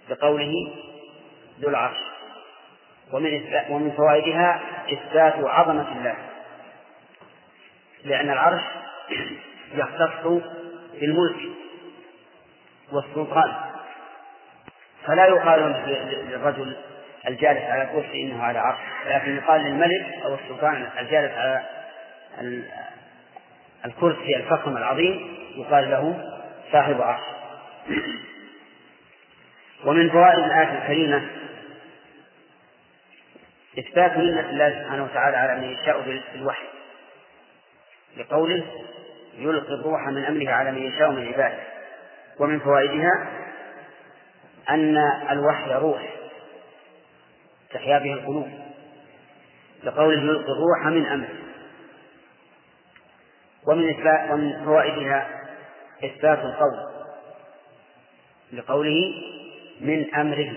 بقوله 0.09 0.53
ذو 1.61 1.69
العرش. 1.69 1.99
ومن 3.13 3.55
ومن 3.69 3.91
فوائدها 3.91 4.61
إثبات 4.93 5.35
عظمة 5.37 5.93
الله. 5.99 6.17
لأن 8.05 8.31
العرش 8.31 8.63
يختص 9.75 10.27
بالملك 11.01 11.41
والسلطان. 12.93 13.55
فلا 15.07 15.27
يقال 15.27 15.61
للرجل 16.31 16.77
الجالس 17.29 17.63
على 17.63 17.87
كرسي 17.87 18.23
إنه 18.23 18.43
على 18.43 18.59
عرش 18.59 18.79
لكن 19.07 19.37
يقال 19.37 19.61
للملك 19.61 20.23
أو 20.25 20.35
السلطان 20.35 20.89
الجالس 20.99 21.33
على 21.33 21.63
الكرسي 23.85 24.37
الفخم 24.37 24.77
العظيم 24.77 25.40
يقال 25.57 25.91
له 25.91 26.35
صاحب 26.73 27.03
عرش. 27.03 27.23
ومن 29.85 30.11
فوائد 30.11 30.39
الآية 30.39 30.83
الكريمة 30.83 31.29
إثبات 33.79 34.17
منة 34.17 34.51
الله 34.51 34.83
سبحانه 34.83 35.05
وتعالى 35.05 35.37
على 35.37 35.61
من 35.61 35.73
يشاء 35.73 36.01
بالوحي. 36.33 36.67
لقوله 38.17 38.65
يلقي 39.39 39.75
الروح 39.75 40.09
من 40.09 40.25
أمره 40.25 40.51
على 40.51 40.73
من 40.73 40.83
يشاء 40.83 41.11
من 41.11 41.27
عباده. 41.27 41.63
ومن 42.39 42.61
فوائدها 42.61 43.29
أن 44.71 44.97
الوحي 45.31 45.73
روح. 45.73 46.03
تحيا 47.71 47.99
به 47.99 48.13
القلوب. 48.13 48.49
لقوله 49.83 50.23
يلقي 50.23 50.53
الروح 50.53 50.87
من 50.87 51.07
أمره. 51.07 51.41
ومن 53.69 53.95
ومن 54.31 54.65
فوائدها 54.65 55.40
إثبات 56.05 56.39
القول 56.39 56.91
لقوله 58.53 59.15
من 59.81 60.15
أمره. 60.15 60.53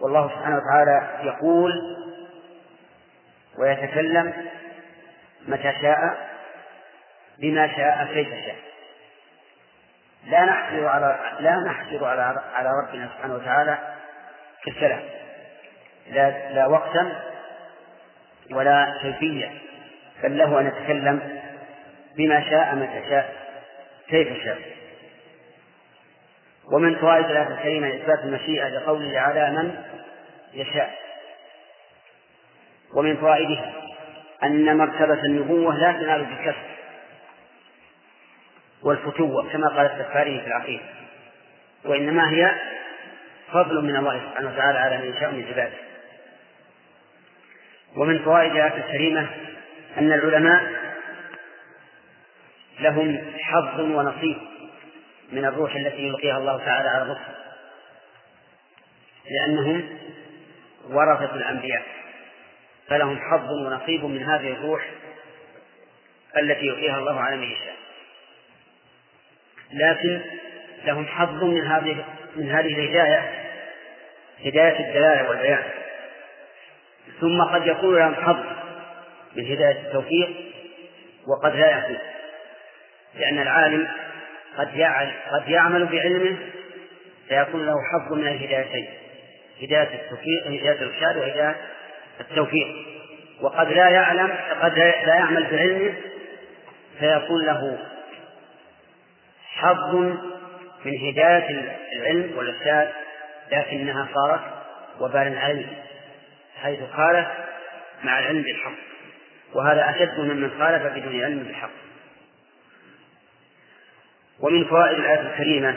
والله 0.00 0.28
سبحانه 0.28 0.56
وتعالى 0.56 1.08
يقول 1.22 1.72
ويتكلم 3.58 4.32
متى 5.48 5.72
شاء 5.82 6.28
بما 7.38 7.76
شاء 7.76 8.08
كيف 8.14 8.28
شاء. 8.28 8.56
لا 10.26 10.44
نحجر 10.44 10.86
على 10.86 11.18
لا 11.40 11.56
نحجر 11.66 12.04
على 12.04 12.42
على 12.54 12.70
ربنا 12.82 13.08
سبحانه 13.16 13.34
وتعالى 13.34 13.78
في 14.62 14.70
الكلام. 14.70 15.02
لا 16.10 16.52
لا 16.52 16.66
وقتا 16.66 17.22
ولا 18.50 18.98
كيفية. 19.02 19.50
بل 20.22 20.38
له 20.38 20.60
أن 20.60 20.66
يتكلم 20.66 21.40
بما 22.16 22.50
شاء 22.50 22.74
متى 22.74 23.08
شاء. 23.08 23.45
كيف 24.08 24.44
شاء. 24.44 24.58
ومن 26.72 26.96
فوائد 26.96 27.24
الآية 27.24 27.48
الكريمة 27.48 27.88
إثبات 27.88 28.18
المشيئة 28.24 28.68
لقوله 28.68 29.20
على 29.20 29.50
من 29.50 29.82
يشاء. 30.54 30.98
ومن 32.94 33.16
فوائدها 33.16 33.72
أن 34.42 34.76
مرتبة 34.76 35.24
النبوة 35.24 35.76
لا 35.76 35.92
تنال 35.92 36.24
بالكسب 36.24 36.66
والفتوة 38.82 39.52
كما 39.52 39.68
قال 39.68 39.86
السفاري 39.86 40.40
في 40.40 40.46
العقيدة 40.46 40.84
وإنما 41.84 42.30
هي 42.30 42.54
فضل 43.52 43.84
من 43.84 43.96
الله 43.96 44.20
سبحانه 44.30 44.50
وتعالى 44.50 44.78
على 44.78 44.98
من 44.98 45.14
يشاء 45.16 45.30
من 45.30 45.44
عباده. 45.48 45.76
ومن 47.96 48.18
فوائد 48.18 48.50
الآية 48.50 48.76
الكريمة 48.76 49.26
أن 49.98 50.12
العلماء 50.12 50.75
لهم 52.80 53.32
حظ 53.40 53.80
ونصيب 53.80 54.36
من 55.32 55.44
الروح 55.44 55.74
التي 55.74 56.02
يلقيها 56.02 56.38
الله 56.38 56.58
تعالى 56.58 56.88
على 56.88 57.02
الرسل. 57.02 57.34
لأنهم 59.30 59.98
ورثة 60.90 61.34
الأنبياء. 61.34 61.82
فلهم 62.88 63.18
حظ 63.18 63.50
ونصيب 63.50 64.04
من 64.04 64.22
هذه 64.22 64.52
الروح 64.52 64.90
التي 66.36 66.66
يلقيها 66.66 66.98
الله 66.98 67.20
على 67.20 67.36
من 67.36 67.42
يشاء. 67.42 67.76
لكن 69.72 70.20
لهم 70.84 71.06
حظ 71.06 71.44
من 71.44 71.66
هذه 71.66 72.04
من 72.36 72.50
هذه 72.50 72.74
الهداية 72.74 73.46
هداية 74.44 74.88
الدلالة 74.88 75.28
والبيان. 75.28 75.64
ثم 77.20 77.42
قد 77.42 77.66
يكون 77.66 77.98
لهم 77.98 78.14
حظ 78.14 78.44
من 79.36 79.44
هداية 79.44 79.80
التوفيق 79.80 80.30
وقد 81.26 81.56
لا 81.56 81.78
يكون. 81.78 81.98
لأن 83.18 83.38
العالم 83.38 83.88
قد 84.58 84.74
يعمل 84.74 85.12
قد 85.32 85.48
يعمل 85.48 85.86
بعلمه 85.86 86.36
فيكون 87.28 87.66
له 87.66 87.74
حظ 87.92 88.12
من 88.12 88.26
الهدايتين 88.26 88.88
هداية 89.62 89.94
التوفيق 89.94 90.46
هداية 90.46 90.82
الإرشاد 90.82 91.16
وهداية 91.16 91.56
التوفيق. 92.20 92.66
وقد 93.40 93.72
لا 93.72 93.88
يعلم 93.88 94.34
قد 94.62 94.78
لا 94.78 95.14
يعمل 95.14 95.46
بعلمه 95.50 95.94
فيكون 96.98 97.46
له 97.46 97.78
حظ 99.54 99.94
من 100.84 101.08
هداية 101.08 101.74
العلم 101.96 102.32
والإرشاد 102.36 102.92
لكنها 103.52 104.08
صارت 104.14 104.40
وبال 105.00 105.38
عليه 105.38 105.66
حيث 106.62 106.78
خالف 106.92 107.26
مع 108.04 108.18
العلم 108.18 108.42
بالحق. 108.42 108.72
وهذا 109.54 109.90
أشد 109.90 110.20
ممن 110.20 110.50
خالف 110.58 110.82
بدون 110.82 111.24
علم 111.24 111.38
بالحق. 111.38 111.85
ومن 114.40 114.64
فوائد 114.64 114.98
الآية 114.98 115.20
الكريمة 115.20 115.74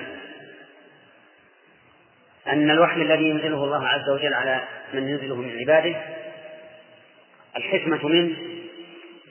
أن 2.47 2.71
الوحي 2.71 3.01
الذي 3.01 3.29
ينزله 3.29 3.63
الله 3.63 3.87
عز 3.87 4.09
وجل 4.09 4.33
على 4.33 4.63
من 4.93 5.09
ينزله 5.09 5.35
من 5.35 5.59
عباده 5.59 5.95
الحكمة 7.57 8.07
منه 8.07 8.35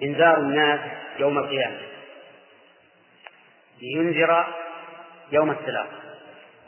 إنذار 0.02 0.38
الناس 0.38 0.80
يوم 1.18 1.38
القيامة. 1.38 1.76
لينذر 3.82 4.46
يوم 5.32 5.50
السلام. 5.50 5.86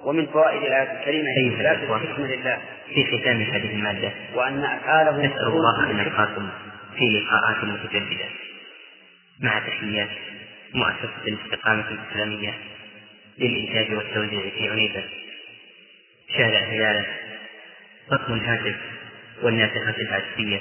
ومن 0.02 0.26
فوائد 0.26 0.62
الآية 0.62 1.00
الكريمة 1.00 1.28
هي 1.28 1.48
الحكمة 1.72 2.26
لله. 2.26 2.58
في 2.94 3.04
ختام 3.04 3.42
هذه 3.42 3.74
المادة 3.74 4.12
وأن 4.34 4.64
أفعاله 4.64 5.11
نسأل 5.11 5.46
الله 5.46 5.90
أن 5.90 5.96
نلقاكم 5.96 6.48
في 6.96 7.04
لقاءات 7.04 7.64
متجددة. 7.64 8.28
مع 9.40 9.58
تحيات. 9.58 10.08
مؤسسة 10.75 11.23
الاستقامة 11.29 11.89
الإسلامية 11.91 12.55
للإنتاج 13.39 13.93
والتوزيع 13.93 14.51
في 14.51 14.68
عنيزة 14.68 15.05
شارع 16.37 16.61
هلالة 16.61 17.07
رقم 18.12 18.35
الهاتف 18.35 18.77
والناسخة 19.43 19.95
العكسية 20.01 20.61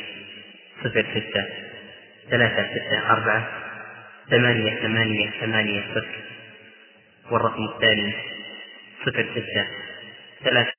صفر 0.83 1.05
ستة 1.11 1.45
ثلاثة 2.29 2.67
ستة 2.75 3.11
أربعة 3.11 3.47
ثمانية 4.29 4.75
ثمانية 4.81 5.29
ثمانية 5.41 5.81
صفر 5.81 6.19
والرقم 7.31 7.63
الثاني 7.65 8.13
صفر 9.05 9.25
ستة 9.35 9.67
ثلاثة 10.43 10.78